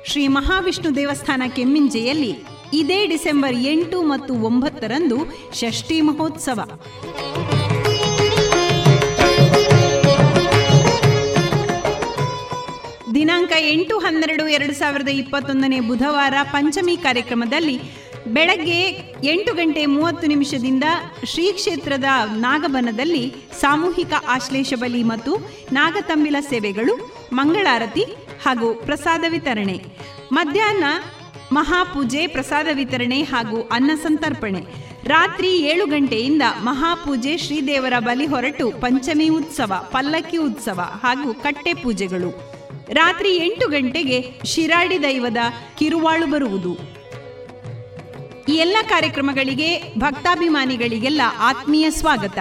[0.05, 2.33] ಶ್ರೀ ಮಹಾವಿಷ್ಣು ದೇವಸ್ಥಾನ ಕೆಮ್ಮಿಂಜೆಯಲ್ಲಿ
[2.73, 5.17] ಇದೇ December ಎಂಟು ಮತ್ತು ಒಂಬತ್ತರಂದು
[5.53, 6.59] ಷಷ್ಠಿ ಮಹೋತ್ಸವ.
[13.45, 17.75] ದಿನಾಂಕ ಎಂಟು ಹನ್ನೆರಡು ಎರಡು ಸಾವಿರದ ಇಪ್ಪತ್ತೊಂದನೇ ಬುಧವಾರ ಪಂಚಮಿ ಕಾರ್ಯಕ್ರಮದಲ್ಲಿ
[18.27, 18.79] ಬೆಳಗ್ಗೆ
[19.23, 20.83] ಎಂಟು ಗಂಟೆ ಮೂವತ್ತು ನಿಮಿಷದಿಂದ
[21.23, 22.03] ಶ್ರೀ ಕ್ಷೇತ್ರದ
[22.37, 25.35] ನಾಗಬನದಲ್ಲಿ ಸಾಮೂಹಿಕ ಆಶ್ಲೇಷ ಬಲಿ ಮತ್ತು
[25.73, 26.95] ನಾಗತಂಬಿಲ ಸೇವೆಗಳು,
[27.33, 28.05] ಮಂಗಳಾರತಿ
[28.45, 29.77] ಹಾಗೂ ಪ್ರಸಾದ ವಿತರಣೆ.
[30.31, 30.83] ಮಧ್ಯಾಹ್ನ
[31.51, 34.63] ಮಹಾಪೂಜೆ, ಪ್ರಸಾದ ವಿತರಣೆ ಹಾಗೂ ಅನ್ನ ಸಂತರ್ಪಣೆ.
[35.07, 42.44] ರಾತ್ರಿ ಏಳು ಗಂಟೆಯಿಂದ ಮಹಾಪೂಜೆ ಶ್ರೀದೇವರ ಬಲಿ ಹೊರಟು ಪಂಚಮಿ ಉತ್ಸವ, ಪಲ್ಲಕ್ಕಿ ಉತ್ಸವ ಹಾಗೂ ಕಟ್ಟೆ ಪೂಜೆಗಳು.
[42.93, 45.37] ರಾತ್ರಿ ಎಂಟು ಗಂಟೆಗೆ ಶಿರಾಡಿ ದೈವದ
[45.77, 46.77] ಕಿರುವಾಳು ಬರುವುದು.
[48.49, 52.37] ಈ ಎಲ್ಲ ಕಾರ್ಯಕ್ರಮಗಳಿಗೆ ಭಕ್ತಾಭಿಮಾನಿಗಳಿಗೆಲ್ಲ ಆತ್ಮೀಯ ಸ್ವಾಗತ.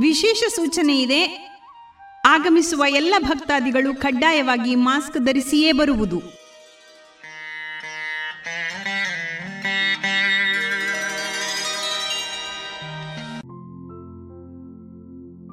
[0.00, 1.52] ವಿಶೇಷ ಸೂಚನೆ ಇದೆ.
[2.26, 6.41] ಆಗಮಿಸುವ ಎಲ್ಲ ಭಕ್ತಾದಿಗಳು ಕಡ್ಡಾಯವಾಗಿ ಮಾಸ್ಕ್ ಧರಿಸಿಯೇ ಬರುವುದು.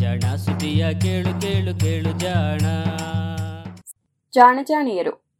[0.00, 2.60] ಜಾಣ ಸುದಿಯ ಕೇಳು ಕೇಳು ಕೇಳು ಜಾಣ.
[4.34, 5.30] ಜಾಣ ಜಾಣಿಯರು.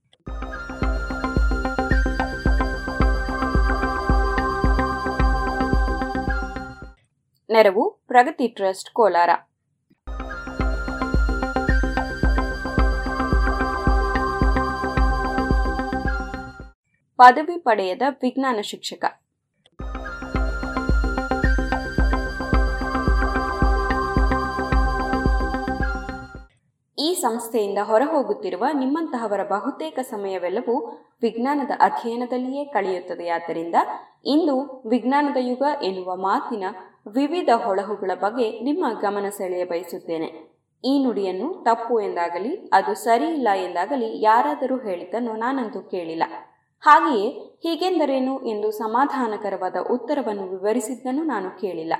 [7.50, 9.30] ನೆರವು ಪ್ರಗತಿ ಟ್ರಸ್ಟ್ ಕೋಲಾರ.
[17.16, 19.04] ಪದವಿ ಪಡೆಯದ ವಿಜ್ಞಾನ ಶಿಕ್ಷಕ.
[27.00, 30.86] ಈ ಸಂಸ್ಥೆಯಿಂದ ಹೊರಹೋಗುತ್ತಿರುವ ನಿಮ್ಮಂತಹವರ ಬಹುತೇಕ ಸಮಯವೆಲ್ಲವೂ
[31.22, 33.74] ವಿಜ್ಞಾನದ ಅಧ್ಯಯನದಲ್ಲಿಯೇ ಕಳೆಯುತ್ತದೆಯಾದ್ದರಿಂದ
[34.24, 36.64] ಇಂದು ವಿಜ್ಞಾನದ ಯುಗ ಎನ್ನುವ ಮಾತಿನ
[37.14, 40.60] ವಿವಿಧ ಹೊಳಹುಗಳ ಬಗ್ಗೆ ನಿಮ್ಮ ಗಮನ ಸೆಳೆಯ ಬಯಸುತ್ತೇನೆ.
[40.84, 46.22] ಈ ನುಡಿಯನ್ನು ತಪ್ಪು ಎಂದಾಗಲಿ, ಅದು ಸರಿ ಇಲ್ಲ ಎಂದಾಗಲಿ ಯಾರಾದರೂ ಹೇಳಿದ್ದನ್ನು ನಾನಂತೂ ಕೇಳಿಲ್ಲ.
[46.80, 47.28] ಹಾಗೆಯೇ
[47.62, 51.94] ಹೀಗೆಂದರೇನು ಎಂದು ಸಮಾಧಾನಕರವಾದ ಉತ್ತರವನ್ನು ವಿವರಿಸಿದ್ದನ್ನು ನಾನು ಕೇಳಿಲ್ಲ.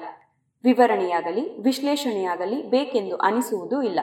[0.65, 4.01] ವಿವರಣೆಯಾಗಲಿ, ವಿಶ್ಲೇಷಣೆಯಾಗಲಿ ಬೇಕೆಂದು ಅನಿಸುವುದೂ ಇಲ್ಲ.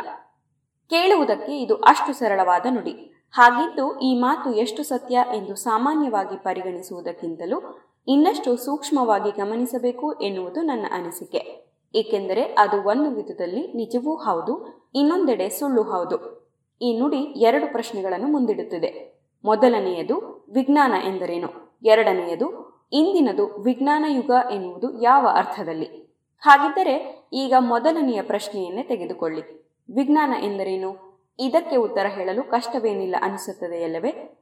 [0.89, 3.13] ಕೇಳುವುದಕ್ಕೆ ಇದು ಅಷ್ಟು ಸರಳವಾದ ನುಡಿ.
[3.31, 11.67] ಹಾಗಿದ್ದು ಈ ಮಾತು ಎಷ್ಟು ಸತ್ಯ ಎಂದು ಸಾಮಾನ್ಯವಾಗಿ ಪರಿಗಣಿಸುವುದಕ್ಕಿಂತಲೂ ಇನ್ನಷ್ಟು ಸೂಕ್ಷ್ಮವಾಗಿ ಗಮನಿಸಬೇಕು ಎನ್ನುವುದು ನನ್ನ ಅನಿಸಿಕೆ.
[11.95, 16.47] ಏಕೆಂದರೆ ಅದು ಒಂದು ವಿಧದಲ್ಲಿ ನಿಜವೂ ಹೌದು, ಇನ್ನೊಂದೆಡೆ ಸುಳ್ಳು ಹೌದು.
[16.81, 19.19] ಈ ನುಡಿ ಎರಡು ಪ್ರಶ್ನೆಗಳನ್ನು ಮುಂದಿಡುತ್ತಿದೆ.
[19.45, 21.79] ಮೊದಲನೆಯದು ವಿಜ್ಞಾನ ಎಂದರೇನು?
[21.83, 26.15] ಎರಡನೆಯದು ಇಂದಿನದು ವಿಜ್ಞಾನ ಯುಗ ಎನ್ನುವುದು ಯಾವ ಅರ್ಥದಲ್ಲಿ?
[26.39, 29.66] ಹಾಗಿದ್ದರೆ ಈಗ ಮೊದಲನೆಯ ಪ್ರಶ್ನೆಯನ್ನೇ ತೆಗೆದುಕೊಳ್ಳಿ.
[29.95, 31.19] ವಿಜ್ಞಾನ ಎಂದರೇನು?
[31.39, 34.39] ಇದಕ್ಕೆ ಉತ್ತರ ಹೇಳಲು ಕಷ್ಟವೇನಿಲ್ಲ ಅನಿಸುತ್ತದೆಯಲ್ಲವೇ?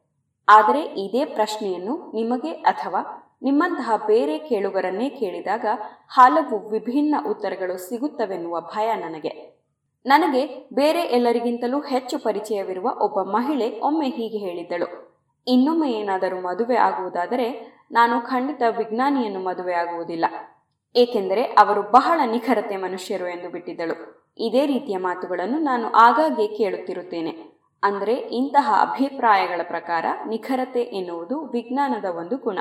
[0.49, 5.65] ಆದರೆ ಇದೇ ಪ್ರಶ್ನೆಯನ್ನು ನಿಮಗೆ ಅಥವಾ ನಿಮ್ಮಂತಹ ಬೇರೆ ಕೇಳುಗರನ್ನೇ ಕೇಳಿದಾಗ
[6.07, 9.61] ಹಲವು ವಿಭಿನ್ನ ಉತ್ತರಗಳು ಸಿಗುತ್ತವೆನ್ನುವ ಭಯ ನನಗೆ.
[10.05, 15.15] ನನಗೆ ಬೇರೆ ಎಲ್ಲರಿಗಿಂತಲೂ ಹೆಚ್ಚು ಪರಿಚಯವಿರುವ ಒಬ್ಬ ಮಹಿಳೆ ಒಮ್ಮೆ ಹೀಗೆ ಹೇಳಿದ್ದಳು.
[15.47, 20.25] ಇನ್ನೊಮ್ಮೆ ಏನಾದರೂ ಮದುವೆ ಆಗುವುದಾದರೆ ನಾನು ಖಂಡಿತ ವಿಜ್ಞಾನಿಯನ್ನು ಮದುವೆ ಆಗುವುದಿಲ್ಲ
[20.95, 24.25] ಏಕೆಂದರೆ ಅವರು ಬಹಳ ನಿಖರತೆ ಮನುಷ್ಯರು ಎಂದು ಬಿಟ್ಟಿದ್ದಳು.
[24.37, 27.55] ಇದೇ ರೀತಿಯ ಮಾತುಗಳನ್ನು ನಾನು ಆಗಾಗ್ಗೆ ಕೇಳುತ್ತಿರುತ್ತೇನೆ.
[27.83, 32.59] ಅಂದರೆ ಇಂತಹ ಅಭಿಪ್ರಾಯಗಳ ಪ್ರಕಾರ ನಿಖರತೆ ಎನ್ನುವುದು ವಿಜ್ಞಾನದ ಒಂದು ಗುಣ.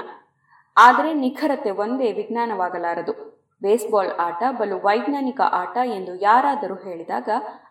[0.77, 3.35] ಆದರೆ ನಿಖರತೆ ಒಂದೇ ವಿಜ್ಞಾನವಾಗಲಾರದು.
[3.62, 7.28] ಬೇಸ್ಬಾಲ್ ಆಟ ಬಲು ವೈಜ್ಞಾನಿಕ ಆಟ ಎಂದು ಯಾರಾದರೂ ಹೇಳಿದಾಗ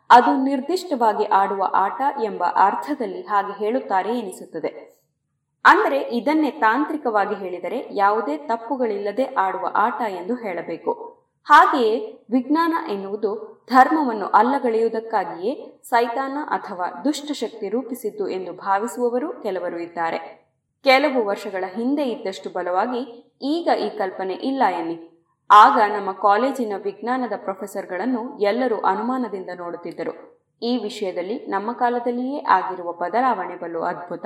[0.09, 4.92] ಅದು ನಿರ್ದಿಷ್ಟವಾಗಿ ಆಡುವ ಆಟ ಎಂಬ ಅರ್ಥದಲ್ಲಿ ಹಾಗೆ ಹೇಳುತ್ತಾರೆ ಎನಿಸುತ್ತದೆ.
[5.65, 10.93] ಅಂದರೆ ಇದನ್ನೇ ತಾಂತ್ರಿಕವಾಗಿ ಹೇಳಿದರೆ ಯಾವುದೇ ತಪ್ಪುಗಳಿಲ್ಲದೆ ಆಡುವ ಆಟ ಎಂದು ಹೇಳಬೇಕು.
[11.49, 11.95] ಹಾಗೆಯೇ
[12.31, 13.31] ವಿಜ್ಞಾನ ಎನ್ನುವುದು
[13.69, 20.19] ಧರ್ಮವನ್ನು ಅಲ್ಲಗಳೆಯುವುದಕ್ಕಾಗಿಯೇ ಸೈತಾನ ಅಥವಾ ದುಷ್ಟಶಕ್ತಿ ರೂಪಿಸಿದ್ದು ಎಂದು ಭಾವಿಸುವವರು ಕೆಲವರು ಇದ್ದಾರೆ.
[20.83, 23.01] ಕೆಲವು ವರ್ಷಗಳ ಹಿಂದೆ ಇದ್ದಷ್ಟು ಬಲವಾಗಿ
[23.41, 24.97] ಈಗ ಈ ಕಲ್ಪನೆ ಇಲ್ಲ ಎನ್ನಿ.
[25.49, 30.13] ಆಗ ನಮ್ಮ ಕಾಲೇಜಿನ ವಿಜ್ಞಾನದ ಪ್ರೊಫೆಸರ್ಗಳನ್ನು ಎಲ್ಲರೂ ಅನುಮಾನದಿಂದ ನೋಡುತ್ತಿದ್ದರು.
[30.61, 34.25] ಈ ವಿಷಯದಲ್ಲಿ ನಮ್ಮ ಕಾಲದಲ್ಲಿಯೇ ಆಗಿರುವ ಬದಲಾವಣೆ ಬಲು ಅದ್ಭುತ.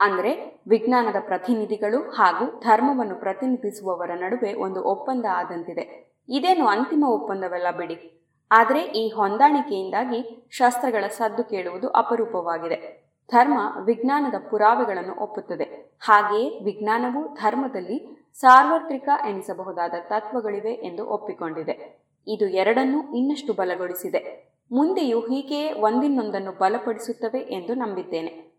[0.00, 6.16] ಅಂದರೆ ವಿಜ್ಞಾನದ ಪ್ರತಿನಿಧಿಗಳು ಹಾಗೂ ಧರ್ಮವನ್ನು ಪ್ರತಿನಿಧಿಸುವವರ ನಡುವೆ ಒಂದು ಒಪ್ಪಂದ ಆದಂತಿದೆ.
[6.28, 8.26] ಇದೇನು ಅಂತಿಮ ಒಪ್ಪಂದವೆಲ್ಲ ಬಿಡಿ.
[8.50, 13.10] ಆದರೆ ಈ ಹೊಂದಾಣಿಕೆಯಿಂದಾಗಿ ಶಸ್ತ್ರಗಳ ಸದ್ದು ಕೇಳುವುದು ಅಪರೂಪವಾಗಿದೆ.
[13.32, 15.96] ಧರ್ಮ ವಿಜ್ಞಾನದ ಪುರಾವೆಗಳನ್ನು ಒಪ್ಪುತ್ತದೆ.
[16.00, 22.06] ಹಾಗೆಯೇ ವಿಜ್ಞಾನವು ಧರ್ಮದಲ್ಲಿ ಸಾರ್ವತ್ರಿಕ ಎನಿಸಬಹುದಾದ ತತ್ವಗಳಿವೆ ಎಂದು ಒಪ್ಪಿಕೊಂಡಿದೆ.
[22.26, 24.50] ಇದು ಎರಡನ್ನೂ ಇನ್ನಷ್ಟು ಬಲಗೊಳಿಸಿದೆ.
[24.72, 28.49] ಮುಂದೆಯೂ ಹೀಗೆಯೇ ಒಂದಿನ್ನೊಂದನ್ನು ಬಲಪಡಿಸುತ್ತವೆ ಎಂದು ನಂಬಿದ್ದೇನೆ.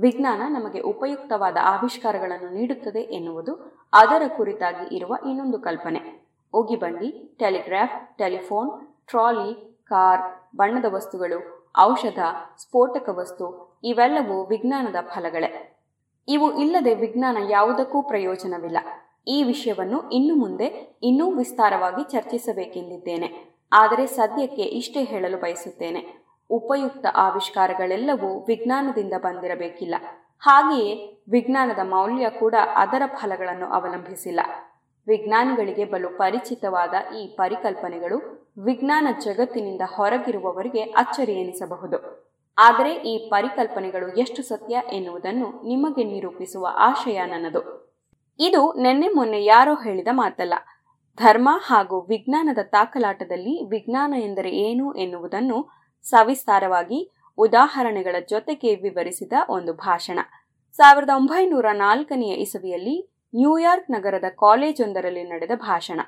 [0.00, 6.24] ವಿಜ್ಞಾನ ನಮಗೆ ಉಪಯುಕ್ತವಾದ ಆವಿಷ್ಕಾರಗಳನ್ನು ನೀಡುತ್ತದೆ ಎನ್ನುವುದು ಅದರ ಕುರಿತಾಗಿ ಇರುವ ಇನ್ನೊಂದು ಕಲ್ಪನೆ.
[6.54, 12.18] ಉಗಿಬಂಡಿ ಟೆಲಿಗ್ರಾಫ್, ಟೆಲಿಫೋನ್, ಟ್ರಾಲಿ, ಕಾರ್, ಬಣ್ಣದ ವಸ್ತುಗಳು, ಔಷಧ,
[12.58, 15.76] ಸ್ಫೋಟಕ ವಸ್ತು, ಇವೆಲ್ಲವೂ ವಿಜ್ಞಾನದ ಫಲಗಳೇ.
[16.28, 18.78] ಇವು ಇಲ್ಲದೆ ವಿಜ್ಞಾನ ಯಾವುದಕ್ಕೂ ಪ್ರಯೋಜನವಿಲ್ಲ.
[19.28, 23.54] ಈ ವಿಷಯವನ್ನು ಇನ್ನು ಮುಂದೆ ಇನ್ನೂ ವಿಸ್ತಾರವಾಗಿ ಚರ್ಚಿಸಬೇಕೆಂದಿದ್ದೇನೆ.
[23.72, 26.23] ಆದರೆ ಸದ್ಯಕ್ಕೆ ಇಷ್ಟೇ ಹೇಳಲು ಬಯಸುತ್ತೇನೆ.
[26.50, 29.94] ಉಪಯುಕ್ತ ಆವಿಷ್ಕಾರಗಳೆಲ್ಲವೂ ವಿಜ್ಞಾನದಿಂದ ಬಂದಿರಬೇಕಿಲ್ಲ.
[30.38, 30.92] ಹಾಗೆಯೇ
[31.30, 34.40] ವಿಜ್ಞಾನದ ಮೌಲ್ಯ ಕೂಡ ಅದರ ಫಲಗಳನ್ನು ಅವಲಂಬಿಸಿಲ್ಲ.
[35.06, 38.18] ವಿಜ್ಞಾನಿಗಳಿಗೆ ಬಲು ಪರಿಚಿತವಾದ ಈ ಪರಿಕಲ್ಪನೆಗಳು
[38.64, 41.98] ವಿಜ್ಞಾನ ಜಗತ್ತಿನಿಂದ ಹೊರಗಿರುವವರಿಗೆ ಅಚ್ಚರಿ ಎನಿಸಬಹುದು.
[42.58, 47.62] ಆದರೆ ಈ ಪರಿಕಲ್ಪನೆಗಳು ಎಷ್ಟು ಸತ್ಯ ಎನ್ನುವುದನ್ನು ನಿಮಗೆ ನಿರೂಪಿಸುವ ಆಶಯ ನನ್ನದು.
[48.38, 50.54] ಇದು ನಿನ್ನೆ ಮೊನ್ನೆ ಯಾರೋ ಹೇಳಿದ ಮಾತಲ್ಲ,
[51.18, 55.58] ಧರ್ಮ ಹಾಗೂ ವಿಜ್ಞಾನದ ತಾಕಲಾಟದಲ್ಲಿ ವಿಜ್ಞಾನ ಎಂದರೆ ಏನು ಎನ್ನುವುದನ್ನು
[56.04, 60.18] ಸವಿಸ್ತಾರವಾಗಿ ಉದಾಹರಣೆಗಳ ಜೊತೆಗೆ ವಿವರಿಸಿದ ಒಂದು ಭಾಷಣ.
[60.72, 62.96] ಸಾವಿರದ ಒಂಬೈನೂರ ನಾಲ್ಕನೆಯ ಇಸವಿಯಲ್ಲಿ
[63.34, 66.00] ನ್ಯೂಯಾರ್ಕ್ ನಗರದ ಕಾಲೇಜೊಂದರಲ್ಲಿ ನಡೆದ ಭಾಷಣ.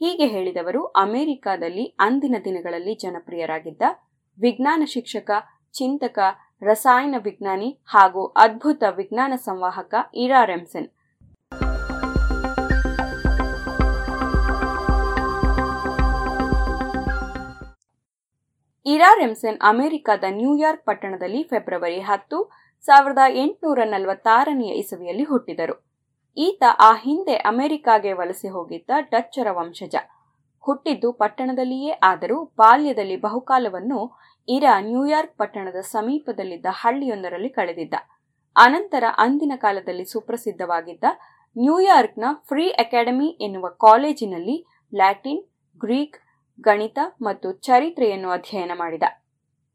[0.00, 3.82] ಹೀಗೆ ಹೇಳಿದವರು ಅಮೆರಿಕಾದಲ್ಲಿ ಅಂದಿನ ದಿನಗಳಲ್ಲಿ ಜನಪ್ರಿಯರಾಗಿದ್ದ
[4.40, 5.30] ವಿಜ್ಞಾನ ಶಿಕ್ಷಕ,
[5.72, 6.18] ಚಿಂತಕ,
[6.62, 10.97] ರಸಾಯನ ವಿಜ್ಞಾನಿ ಹಾಗೂ ಅದ್ಭುತ ವಿಜ್ಞಾನ ಸಂವಾಹಕ ಇರಾ ರೆಮ್ಸೆನ್
[18.90, 22.38] ಇರಾ ರೆಮ್ಸೆನ್ ಅಮೆರಿಕದ ನ್ಯೂಯಾರ್ಕ್ ಪಟ್ಟಣದಲ್ಲಿ ಫೆಬ್ರವರಿ ಹತ್ತು,
[22.84, 25.74] ಸಾವಿರದ ಎಂಟುನೂರ ನಲವತ್ತಾರನೆಯ ಇಸವಿಯಲ್ಲಿ ಹುಟ್ಟಿದರು.
[26.36, 29.96] ಈತ ಆ ಹಿಂದೆ ಅಮೆರಿಕಾಗೆ ವಲಸೆ ಹೋಗಿದ್ದ ಡಚ್ಚರ ವಂಶಜ.
[30.64, 34.00] ಹುಟ್ಟಿದ್ದು ಪಟ್ಟಣದಲ್ಲಿಯೇ ಆದರೂ ಬಾಲ್ಯದಲ್ಲಿ ಬಹುಕಾಲವನ್ನು
[34.48, 37.94] ಇರಾ ನ್ಯೂಯಾರ್ಕ್ ಪಟ್ಟಣದ ಸಮೀಪದಲ್ಲಿದ್ದ ಹಳ್ಳಿಯೊಂದರಲ್ಲಿ ಕಳೆದಿದ್ದ.
[38.56, 41.04] ಅನಂತರ ಅಂದಿನ ಕಾಲದಲ್ಲಿ ಸುಪ್ರಸಿದ್ಧವಾಗಿದ್ದ
[41.56, 44.56] ನ್ಯೂಯಾರ್ಕ್ನ ಫ್ರೀ ಅಕಾಡೆಮಿ ಎನ್ನುವ ಕಾಲೇಜಿನಲ್ಲಿ
[44.92, 45.42] ಲ್ಯಾಟಿನ್,
[45.80, 46.18] ಗ್ರೀಕ್
[46.60, 49.02] ಗಣಿತ ಮತ್ತು ಚರಿತ್ರೆಯನ್ನು ಅಧ್ಯಯನ ಮಾಡಿದ.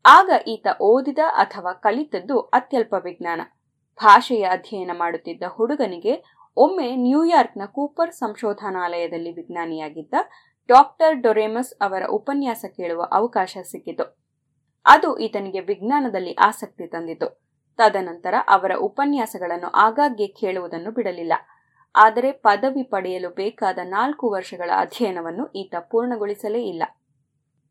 [0.06, 3.42] ಆಗ ಈತ ಓದಿದ ಅಥವಾ ಕಲಿತದ್ದು ಅತ್ಯಲ್ಪ ವಿಜ್ಞಾನ.
[3.98, 6.24] ಭಾಷೆಯ ಅಧ್ಯಯನ ಮಾಡುತ್ತಿದ್ದ ಹುಡುಗನಿಗೆ
[6.58, 10.14] ಒಮ್ಮೆ ನ್ಯೂಯಾರ್ಕ್ನ ಕೂಪರ್ ಸಂಶೋಧನಾಲಯದಲ್ಲಿ ವಿಜ್ಞಾನಿಯಾಗಿದ್ದ
[10.68, 14.26] ಡಾಕ್ಟರ್ ಡೊರೆಮಸ್ ಅವರ ಉಪನ್ಯಾಸ ಕೇಳುವ ಅವಕಾಶ ಸಿಕ್ಕಿತು.
[14.86, 17.44] ಅದು ಈತನಿಗೆ ವಿಜ್ಞಾನದಲ್ಲಿ ಆಸಕ್ತಿ ತಂದಿತು.
[17.78, 21.34] ತದನಂತರ ಅವರ ಉಪನ್ಯಾಸಗಳನ್ನು ಆಗಾಗ್ಗೆ ಕೇಳುವುದನ್ನು ಬಿಡಲಿಲ್ಲ.
[21.96, 26.84] ಆದರೆ ಪದವಿ ಪಡೆಯಲು ಬೇಕಾದ ನಾಲ್ಕು ವರ್ಷಗಳ ಅಧ್ಯಯನವನ್ನು ಈತ ಪೂರ್ಣಗೊಳಿಸಲೇ ಇಲ್ಲ.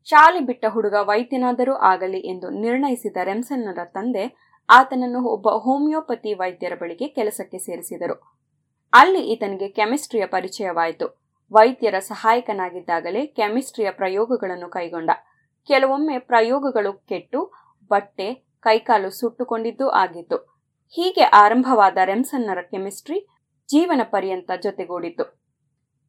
[0.05, 7.57] ಶಾಲೆ ಬಿಟ್ಟ ಹುಡುಗ ವೈದ್ಯನಾದರೂ ಆಗಲಿ ಎಂದು ನಿರ್ಣಯಿಸಿದ ರೆಮ್ಸನ್ನರ ತಂದೆ ಆತನನ್ನು ಒಬ್ಬ ಹೋಮಿಯೋಪತಿ ವೈದ್ಯರ ಬಳಿಗೆ ಕೆಲಸಕ್ಕೆ
[7.57, 8.15] ಸೇರಿಸಿದರು.
[8.93, 11.23] ಅಲ್ಲಿ ಈತನಿಗೆ ಕೆಮಿಸ್ಟ್ರಿಯ ಪರಿಚಯವಾಯಿತು.
[11.53, 15.09] ವೈದ್ಯರ ಸಹಾಯಕನಾಗಿದ್ದಾಗಲೇ ಕೆಮಿಸ್ಟ್ರಿಯ ಪ್ರಯೋಗಗಳನ್ನು ಕೈಗೊಂಡ.
[15.67, 17.53] ಕೆಲವೊಮ್ಮೆ ಪ್ರಯೋಗಗಳು ಕೆಟ್ಟು,
[17.91, 20.37] ಬಟ್ಟೆ, ಕೈಕಾಲು ಸುಟ್ಟುಕೊಂಡಿದ್ದೂ ಆಗಿತ್ತು.
[20.95, 23.32] ಹೀಗೆ ಆರಂಭವಾದ ರೆಮ್ಸನ್ನರ ಕೆಮಿಸ್ಟ್ರಿ
[23.69, 25.43] ಜೀವನ ಪರ್ಯಂತ ಜೊತೆಗೂಡಿತು.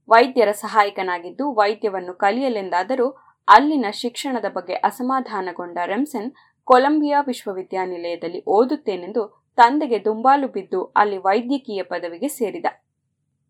[0.09, 3.11] ವೈದ್ಯರ ಸಹಾಯಕನಾಗಿದ್ದು ವೈದ್ಯವನ್ನು ಕಲಿಯಲೆಂದಾದರೂ
[3.49, 6.33] ಅಲ್ಲಿನ ಶಿಕ್ಷಣದ ಬಗ್ಗೆ ಅಸಮಾಧಾನಗೊಂಡ ರೆಮ್ಸನ್
[6.65, 9.23] ಕೊಲಂಬಿಯಾ ವಿಶ್ವವಿದ್ಯಾನಿಲಯದಲ್ಲಿ ಓದುತ್ತೇನೆಂದು
[9.57, 12.67] ತಂದೆಗೆ ದುಂಬಾಲು ಬಿದ್ದು ಅಲ್ಲಿ ವೈದ್ಯಕೀಯ ಪದವಿಗೆ ಸೇರಿದ.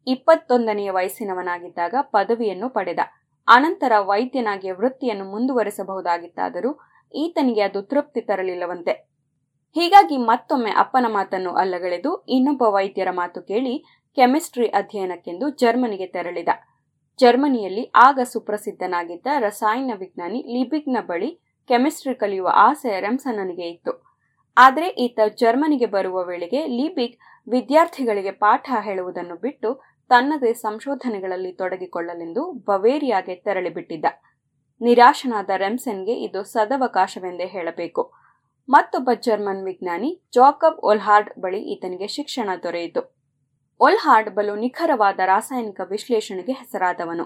[0.06, 2.98] ಇಪ್ಪತ್ತೊಂದನೆಯ ವಯಸ್ಸಿನವನಾಗಿದ್ದಾಗ ಪದವಿಯನ್ನು ಪಡೆದ.
[3.48, 6.70] ಅನಂತರ ವೈದ್ಯನಾಗಿ ವೃತ್ತಿಯನ್ನು ಮುಂದುವರೆಸಬಹುದಾಗಿತ್ತಾದರೂ
[7.14, 9.13] ಈತನಿಗೆ ಅದು ತೃಪ್ತಿ ತರಲಿಲ್ಲವಂತೆ.
[9.76, 13.74] ಹೀಗಾಗಿ ಮತ್ತೊಮ್ಮೆ ಅಪ್ಪನ ಮಾತನ್ನು ಅಲ್ಲಗಳೆದು ಇನ್ನೊಬ್ಬ ವೈದ್ಯರ ಮಾತು ಕೇಳಿ
[14.16, 16.48] ಕೆಮಿಸ್ಟ್ರಿ ಅಧ್ಯಯನಕ್ಕೆಂದು ಜರ್ಮನಿಗೆ ತೆರಳಿದ.
[17.20, 21.30] ಜರ್ಮನಿಯಲ್ಲಿ ಆಗ ಸುಪ್ರಸಿದ್ಧನಾಗಿದ್ದ ರಸಾಯನ ವಿಜ್ಞಾನಿ ಲಿಬಿಗ್ನ ಬಳಿ
[21.70, 23.92] ಕೆಮಿಸ್ಟ್ರಿ ಕಲಿಯುವ ಆಸೆ ರೆಮ್ಸನ್ನನಿಗೆ ಇತ್ತು.
[24.56, 27.16] ಆದರೆ ಈತ ಜರ್ಮನಿಗೆ ಬರುವ ವೇಳೆಗೆ ಲಿಬಿಗ್
[27.48, 34.04] ವಿದ್ಯಾರ್ಥಿಗಳಿಗೆ ಪಾಠ ಹೇಳುವುದನ್ನು ಬಿಟ್ಟು ತನ್ನದೇ ಸಂಶೋಧನೆಗಳಲ್ಲಿ ತೊಡಗಿಕೊಳ್ಳಲೆಂದು ಬವೇರಿಯಾಗೆ ತೆರಳಿಬಿಟ್ಟಿದ್ದ.
[34.80, 38.23] ನಿರಾಶನಾದ ರೆಮ್ಸನ್ಗೆ ಇದು ಸದವಕಾಶವೆಂದೇ ಹೇಳಬೇಕು.
[38.68, 43.16] ಮತ್ತೊಬ್ಬ ಜರ್ಮನ್ ವಿಜ್ಞಾನಿ ಜಾಕಬ್ ಒಲ್ಹಾರ್ಡ್ ಬಳಿ ಈತನಿಗೆ ಶಿಕ್ಷಣ ದೊರೆಯಿತು.
[43.80, 47.24] ಒಲ್ಹಾರ್ಡ್ ಬಲು ನಿಖರವಾದ ರಾಸಾಯನಿಕ ವಿಶ್ಲೇಷಣೆಗೆ ಹೆಸರಾದವನು.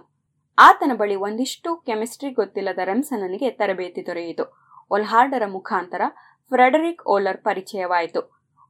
[0.59, 4.45] ಆತನ ಬಳಿ ಒಂದಿಷ್ಟು ಕೆಮಿಸ್ಟ್ರಿ ಗೊತ್ತಿಲ್ಲದ ರೆಮ್ಸನನಿಗೆ ತರಬೇತಿ ದೊರೆಯಿತು.
[4.91, 6.03] ಒಲ್ಹಾರ್ಡರ ಮುಖಾಂತರ
[6.49, 8.21] ಫ್ರೆಡರಿಕ್ ಓಲರ್ ಪರಿಚಯವಾಯಿತು.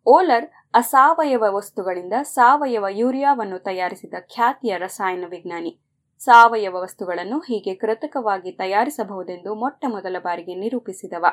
[0.06, 5.80] ಓಲರ್ ಅಸಾವಯವ ವಸ್ತುಗಳಿಂದ ಸಾವಯವ ಯೂರಿಯಾವನ್ನು ತಯಾರಿಸಿದ ಖ್ಯಾತಿಯ ರಸಾಯನ ವಿಜ್ಞಾನಿ.
[6.18, 11.26] ಸಾವಯವ ವಸ್ತುಗಳನ್ನು ಹೀಗೆ ಕೃತಕವಾಗಿ ತಯಾರಿಸಬಹುದೆಂದು ಮೊಟ್ಟ ಮೊದಲ ಬಾರಿಗೆ ನಿರೂಪಿಸಿದವ.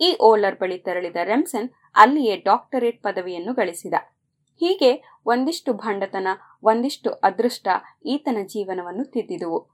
[0.00, 3.94] ಈ ಓಲರ್ ಬಳಿ ತೆರಳಿದ ರೆಮ್ಸನ್ ಅಲ್ಲಿಯೇ ಡಾಕ್ಟರೇಟ್ ಪದವಿಯನ್ನು ಗಳಿಸಿದ.
[4.60, 6.28] ಹೀಗೆ ಒಂದಿಷ್ಟು ಭಂಡತನ,
[6.62, 7.68] ಒಂದಿಷ್ಟು ಅದೃಷ್ಟ
[8.06, 9.70] ಈತನ ಜೀವನವನ್ನು ತಿದ್ದಿದುವು.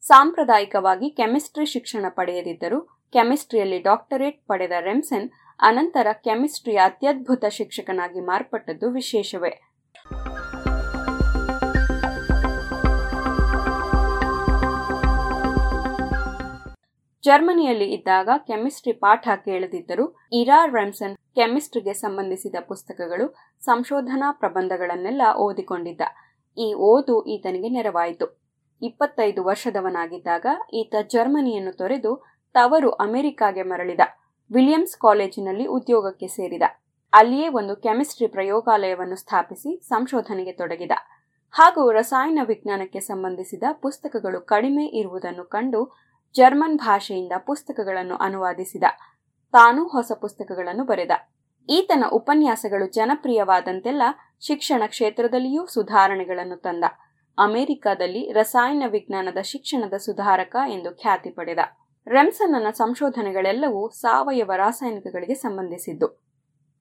[0.00, 2.80] ಸಾಂಪ್ರದಾಯಿಕವಾಗಿ ಕೆಮಿಸ್ಟ್ರಿ ಶಿಕ್ಷಣ ಪಡೆಯದಿದ್ದರೂ
[3.12, 5.30] ಕೆಮಿಸ್ಟ್ರಿಯಲ್ಲಿ ಡಾಕ್ಟರೇಟ್ ಪಡೆದ ರೆಮ್ಸನ್
[5.60, 9.69] ಅನಂತರ ಕೆಮಿಸ್ಟ್ರಿಯ ಅತ್ಯದ್ಭುತ ಶಿಕ್ಷಕನಾಗಿ ಮಾರ್ಪಟ್ಟದ್ದು ವಿಶೇಷವೇ.
[17.24, 23.26] ಜರ್ಮನಿಯಲ್ಲಿ ಇದ್ದಾಗ ಕೆಮಿಸ್ಟ್ರಿ ಪಾಠ ಕೇಳದಿದ್ದರೂ ಇರಾ ರೆಮ್ಸನ್ ಕೆಮಿಸ್ಟ್ರಿಗೆ ಸಂಬಂಧಿಸಿದ ಪುಸ್ತಕಗಳು
[23.60, 26.00] ಸಂಶೋಧನಾ ಪ್ರಬಂಧಗಳನ್ನೆಲ್ಲ ಓದಿಕೊಂಡಿದ್ದ.
[26.58, 28.26] ಈ ಓದು ಈತನಿಗೆ ನೆರವಾಯಿತು.
[28.82, 32.12] ಇಪ್ಪತ್ತೈದು ವರ್ಷದವನಾಗಿದ್ದಾಗ ಈತ ಜರ್ಮನಿಯನ್ನು ತೊರೆದು
[32.54, 34.00] ತವರು ಅಮೆರಿಕಾಗೆ ಮರಳಿದ.
[34.50, 36.62] ವಿಲಿಯಮ್ಸ್ ಕಾಲೇಜಿನಲ್ಲಿ ಉದ್ಯೋಗಕ್ಕೆ ಸೇರಿದ.
[37.12, 40.94] ಅಲ್ಲಿಯೇ ಒಂದು ಕೆಮಿಸ್ಟ್ರಿ ಪ್ರಯೋಗಾಲಯವನ್ನು ಸ್ಥಾಪಿಸಿ ಸಂಶೋಧನೆಗೆ ತೊಡಗಿದ.
[41.54, 45.80] ಹಾಗೂ ರಸಾಯನ ವಿಜ್ಞಾನಕ್ಕೆ ಸಂಬಂಧಿಸಿದ ಪುಸ್ತಕಗಳು ಕಡಿಮೆ ಇರುವುದನ್ನು ಕಂಡು
[46.34, 48.84] ಜರ್ಮನ್ ಭಾಷೆಯಿಂದ ಪುಸ್ತಕಗಳನ್ನು ಅನುವಾದಿಸಿದ.
[49.52, 51.10] ತಾನೂ ಹೊಸ ಪುಸ್ತಕಗಳನ್ನು ಬರೆದ.
[51.68, 54.02] ಈತನ ಉಪನ್ಯಾಸಗಳು ಜನಪ್ರಿಯವಾದಂತೆಲ್ಲ
[54.40, 56.84] ಶಿಕ್ಷಣ ಕ್ಷೇತ್ರದಲ್ಲಿಯೂ ಸುಧಾರಣೆಗಳನ್ನು ತಂದ.
[57.38, 61.58] ಅಮೆರಿಕದಲ್ಲಿ ರಸಾಯನ ವಿಜ್ಞಾನದ ಶಿಕ್ಷಣದ ಸುಧಾರಕ ಎಂದು ಖ್ಯಾತಿ ಪಡೆದ.
[62.06, 66.30] ರೆಮ್ಸನ್ನ ಸಂಶೋಧನೆಗಳೆಲ್ಲವೂ ಸಾವಯವ ರಾಸಾಯನಿಕಗಳಿಗೆ ಸಂಬಂಧಿಸಿದ್ದು.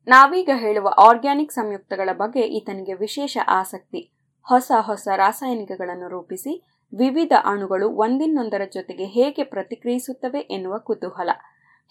[0.07, 4.11] ನಾವೀಗ ಹೇಳುವ ಆರ್ಗ್ಯಾನಿಕ್ ಸಂಯುಕ್ತಗಳ ಬಗ್ಗೆ ಈತನಿಗೆ ವಿಶೇಷ ಆಸಕ್ತಿ.
[4.47, 6.63] ಹೊಸ ಹೊಸ ರಾಸಾಯನಿಕಗಳನ್ನು ರೂಪಿಸಿ
[6.93, 11.29] ವಿವಿಧ ಅಣುಗಳು ಒಂದಿನ್ನೊಂದರ ಜೊತೆಗೆ ಹೇಗೆ ಪ್ರತಿಕ್ರಿಯಿಸುತ್ತವೆ ಎನ್ನುವ ಕುತೂಹಲ.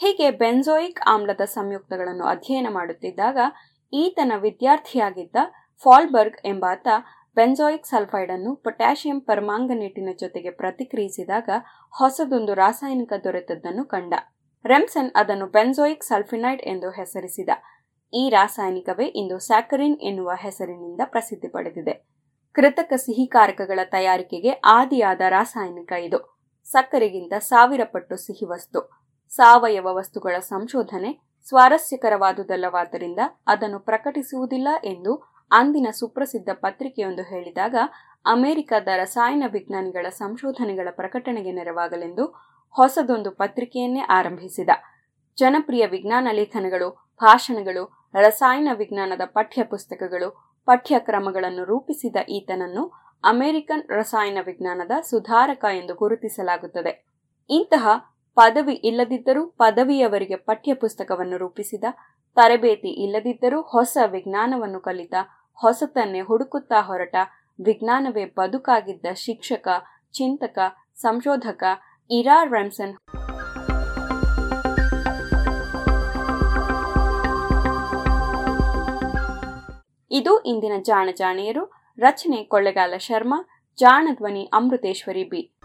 [0.00, 3.38] ಹೀಗೆ ಬೆನ್ಜೋಯಿಕ್ ಆಮ್ಲದ ಸಂಯುಕ್ತಗಳನ್ನು ಅಧ್ಯಯನ ಮಾಡುತ್ತಿದ್ದಾಗ
[3.92, 5.36] ಈತನ ವಿದ್ಯಾರ್ಥಿಯಾಗಿದ್ದ
[5.82, 6.88] ಫಾಲ್ಬರ್ಗ್ ಎಂಬಾತ
[7.34, 11.48] ಬೆನ್ಸೋಯಿಕ್ ಸಲ್ಫೈಡ್ ಅನ್ನು ಪೊಟ್ಯಾಷಿಯಂ ಪರ್ಮಾಂಗನೇಟಿನ ಜೊತೆಗೆ ಪ್ರತಿಕ್ರಿಯಿಸಿದಾಗ
[11.98, 14.14] ಹೊಸದೊಂದು ರಾಸಾಯನಿಕ ದೊರೆತದ್ದನ್ನು ಕಂಡ.
[14.64, 17.48] ರೆಮ್ಸನ್ ಅದನ್ನು ಬೆನ್ಸೋಯಿಕ್ ಸಲ್ಫಿನೈಡ್ ಎಂದು ಹೆಸರಿಸಿದ.
[18.14, 22.17] ಈ ರಾಸಾಯನಿಕವೇ ಇಂದು ಸ್ಯಾಕರಿನ್ ಎನ್ನುವ ಹೆಸರಿನಿಂದ ಪ್ರಸಿದ್ಧಿ ಪಡೆದಿದೆ.
[22.58, 26.38] ಕೃತಕ ಸಿಹಿಕಾರಕಗಳ ತಯಾರಿಕೆಗೆ ಆದಿಯಾದ ರಾಸಾಯನಿಕ ಇದು.
[26.64, 28.90] ಸಕ್ಕರೆಗಿಂತ ಸಾವಿರ ಪಟ್ಟು ಸಿಹಿ ವಸ್ತು.
[29.30, 35.14] ಸಾವಯವ ವಸ್ತುಗಳ ಸಂಶೋಧನೆ ಸ್ವಾರಸ್ಯಕರವಾದುದಲ್ಲವಾದ್ದರಿಂದ ಅದನ್ನು ಪ್ರಕಟಿಸುವುದಿಲ್ಲ ಎಂದು
[35.50, 37.74] ಅಂದಿನ ಸುಪ್ರಸಿದ್ಧ ಪತ್ರಿಕೆಯೊಂದು ಹೇಳಿದಾಗ,
[38.26, 42.26] ಅಮೆರಿಕದ ರಸಾಯನ ವಿಜ್ಞಾನಿಗಳ ಸಂಶೋಧನೆಗಳ ಪ್ರಕಟಣೆಗೆ ನೆರವಾಗಲೆಂದು
[42.70, 44.70] ಹೊಸದೊಂದು ಪತ್ರಿಕೆಯನ್ನೇ ಆರಂಭಿಸಿದ.
[45.36, 52.84] ಜನಪ್ರಿಯ ವಿಜ್ಞಾನ ಲೇಖನಗಳು, ಭಾಷಣಗಳು, ರಸಾಯನ ವಿಜ್ಞಾನದ ಪಠ್ಯ ಪುಸ್ತಕಗಳು ಪಠ್ಯಕ್ರಮಗಳನ್ನು ರೂಪಿಸಿದ ಈತನನ್ನು
[53.24, 56.92] ಅಮೆರಿಕನ್ ರಸಾಯನ ವಿಜ್ಞಾನದ ಸುಧಾರಕ ಎಂದು ಗುರುತಿಸಲಾಗುತ್ತದೆ.
[57.50, 57.84] ಇಂತಹ
[58.36, 61.84] ಪದವಿ ಇಲ್ಲದಿದ್ದರೂ ಪದವಿಯವರಿಗೆ ಪಠ್ಯಪುಸ್ತಕವನ್ನು ರೂಪಿಸಿದ,
[62.36, 65.14] ತರಬೇತಿ ಇಲ್ಲದಿದ್ದರೂ ಹೊಸ ವಿಜ್ಞಾನವನ್ನು ಕಲಿತ,
[65.58, 67.16] ಹೊಸತನ್ನೇ ಹುಡುಕುತ್ತಾ ಹೊರಟ,
[67.58, 69.68] ವಿಜ್ಞಾನವೇ ಬದುಕಾಗಿದ್ದ ಶಿಕ್ಷಕ,
[70.14, 70.58] ಚಿಂತಕ,
[70.96, 71.64] ಸಂಶೋಧಕ
[72.10, 72.94] ಇರಾ ರೆಮ್ಸನ್
[80.10, 83.48] ಇದು ಇಂದಿನ ಜಾಣ ಜಾಣಿಯರು, ರಚನೆ ಕೊಳ್ಳೆಗಾಲ ಶರ್ಮಾ,
[83.78, 85.58] ಜಾಣ ಧ್ವನಿ ಅಮೃತೇಶ್ವರಿ ಬಿ.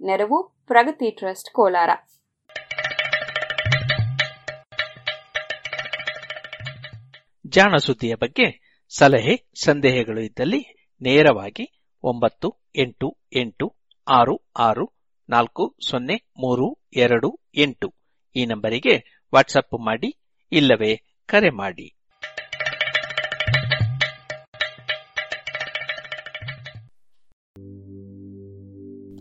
[0.00, 1.90] ನೆರವು ಪ್ರಗತಿ ಟ್ರಸ್ಟ್ ಕೋಲಾರ.
[7.46, 13.76] ಜಾಣ ಸುದ್ದಿಯ ಬಗ್ಗೆ ಸಲಹೆ, ಸಂದೇಹಗಳು ಇದ್ದಲ್ಲಿ ನೇರವಾಗಿ ಒಂಬತ್ತು ಎಂಟು ಎಂಟು
[14.08, 14.97] ಆರು ಆರು
[15.28, 17.94] ನಾಲ್ಕು, ಸೊನ್ನೆ, ಮೂರು, ಎರಡು, ಎಂಟು.
[18.36, 20.18] ಈ ನಂಬರಿಗೆ ವಾಟ್ಸಪ್ ಮಾಡಿ,
[20.52, 21.94] ಇಲ್ಲವೇ ಕರೆ ಮಾಡಿ.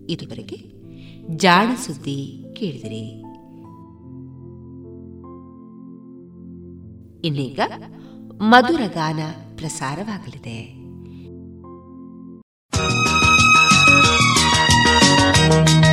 [0.09, 0.57] ಇದುವರೆಗೆ
[1.37, 3.09] ಜಾಣ ಸುದ್ದಿ ಕೇಳಿದಿರಿ.
[7.27, 7.59] ಇನ್ನೀಗ
[8.41, 9.19] ಮಧುರ ಗಾನ
[9.55, 10.87] ಪ್ರಸಾರವಾಗಲಿದೆ.
[15.49, 15.86] thank you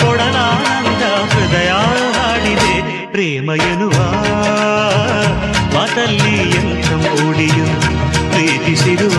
[0.00, 1.02] ಕೊಡಲಾನಂದ
[1.32, 1.70] ಹೃದಯ
[2.18, 3.06] ಹಾಡಿದೆ.
[3.10, 3.92] ಪ್ರೇಮ ಎನ್ನುವ
[5.74, 7.66] ಮಾತಲ್ಲಿ ಎಂತ ಮೂಡಿಯು
[8.30, 9.18] ಪ್ರೀತಿಸಿರುವ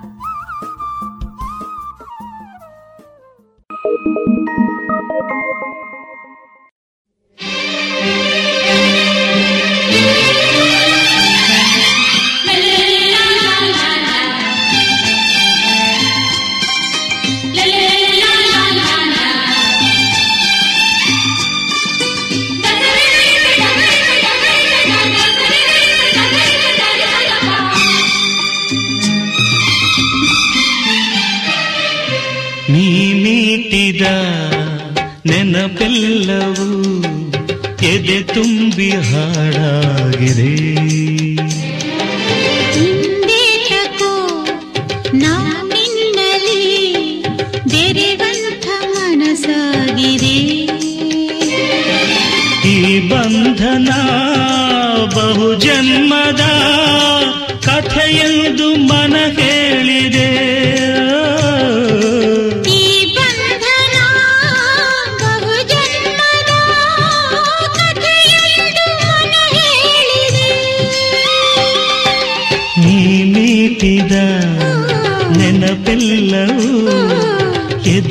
[33.71, 34.05] ಹುಟ್ಟಿದ
[35.25, 36.65] ನೆನಪೆಲ್ಲವೂ
[37.91, 40.49] ಎದೆ ತುಂಬಿ ಹಾಡಾಗಿದೆ.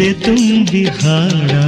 [0.00, 1.64] दे तुम दिहाड़ा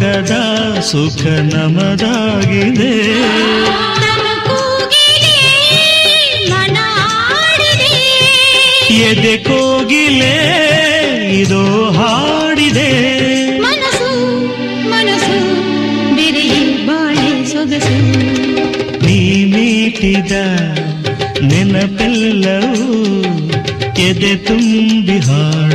[0.00, 0.34] ಲೋಕದ
[0.80, 1.22] ಸುಖ
[1.52, 2.92] ನಮದಾಗಿದೆ
[9.08, 10.34] ಎದೆ ಕೋಗಿಲೆ
[11.40, 12.90] ಇದೋ ಹಾಡಿದೆ.
[13.64, 14.10] ಮನಸ್ಸು
[14.90, 15.38] ಮನಸ್ಸು
[16.16, 16.46] ಬಿರಿ
[16.86, 17.96] ಬಾಳೆ ಸೊಗಸು.
[19.06, 19.18] ನೀ
[19.52, 20.32] ಮೀಟಿದ
[21.50, 22.88] ನೆನಪೆಲ್ಲವೂ
[24.08, 25.74] ಎದೆ ತುಂಬಿ ಹಾಡ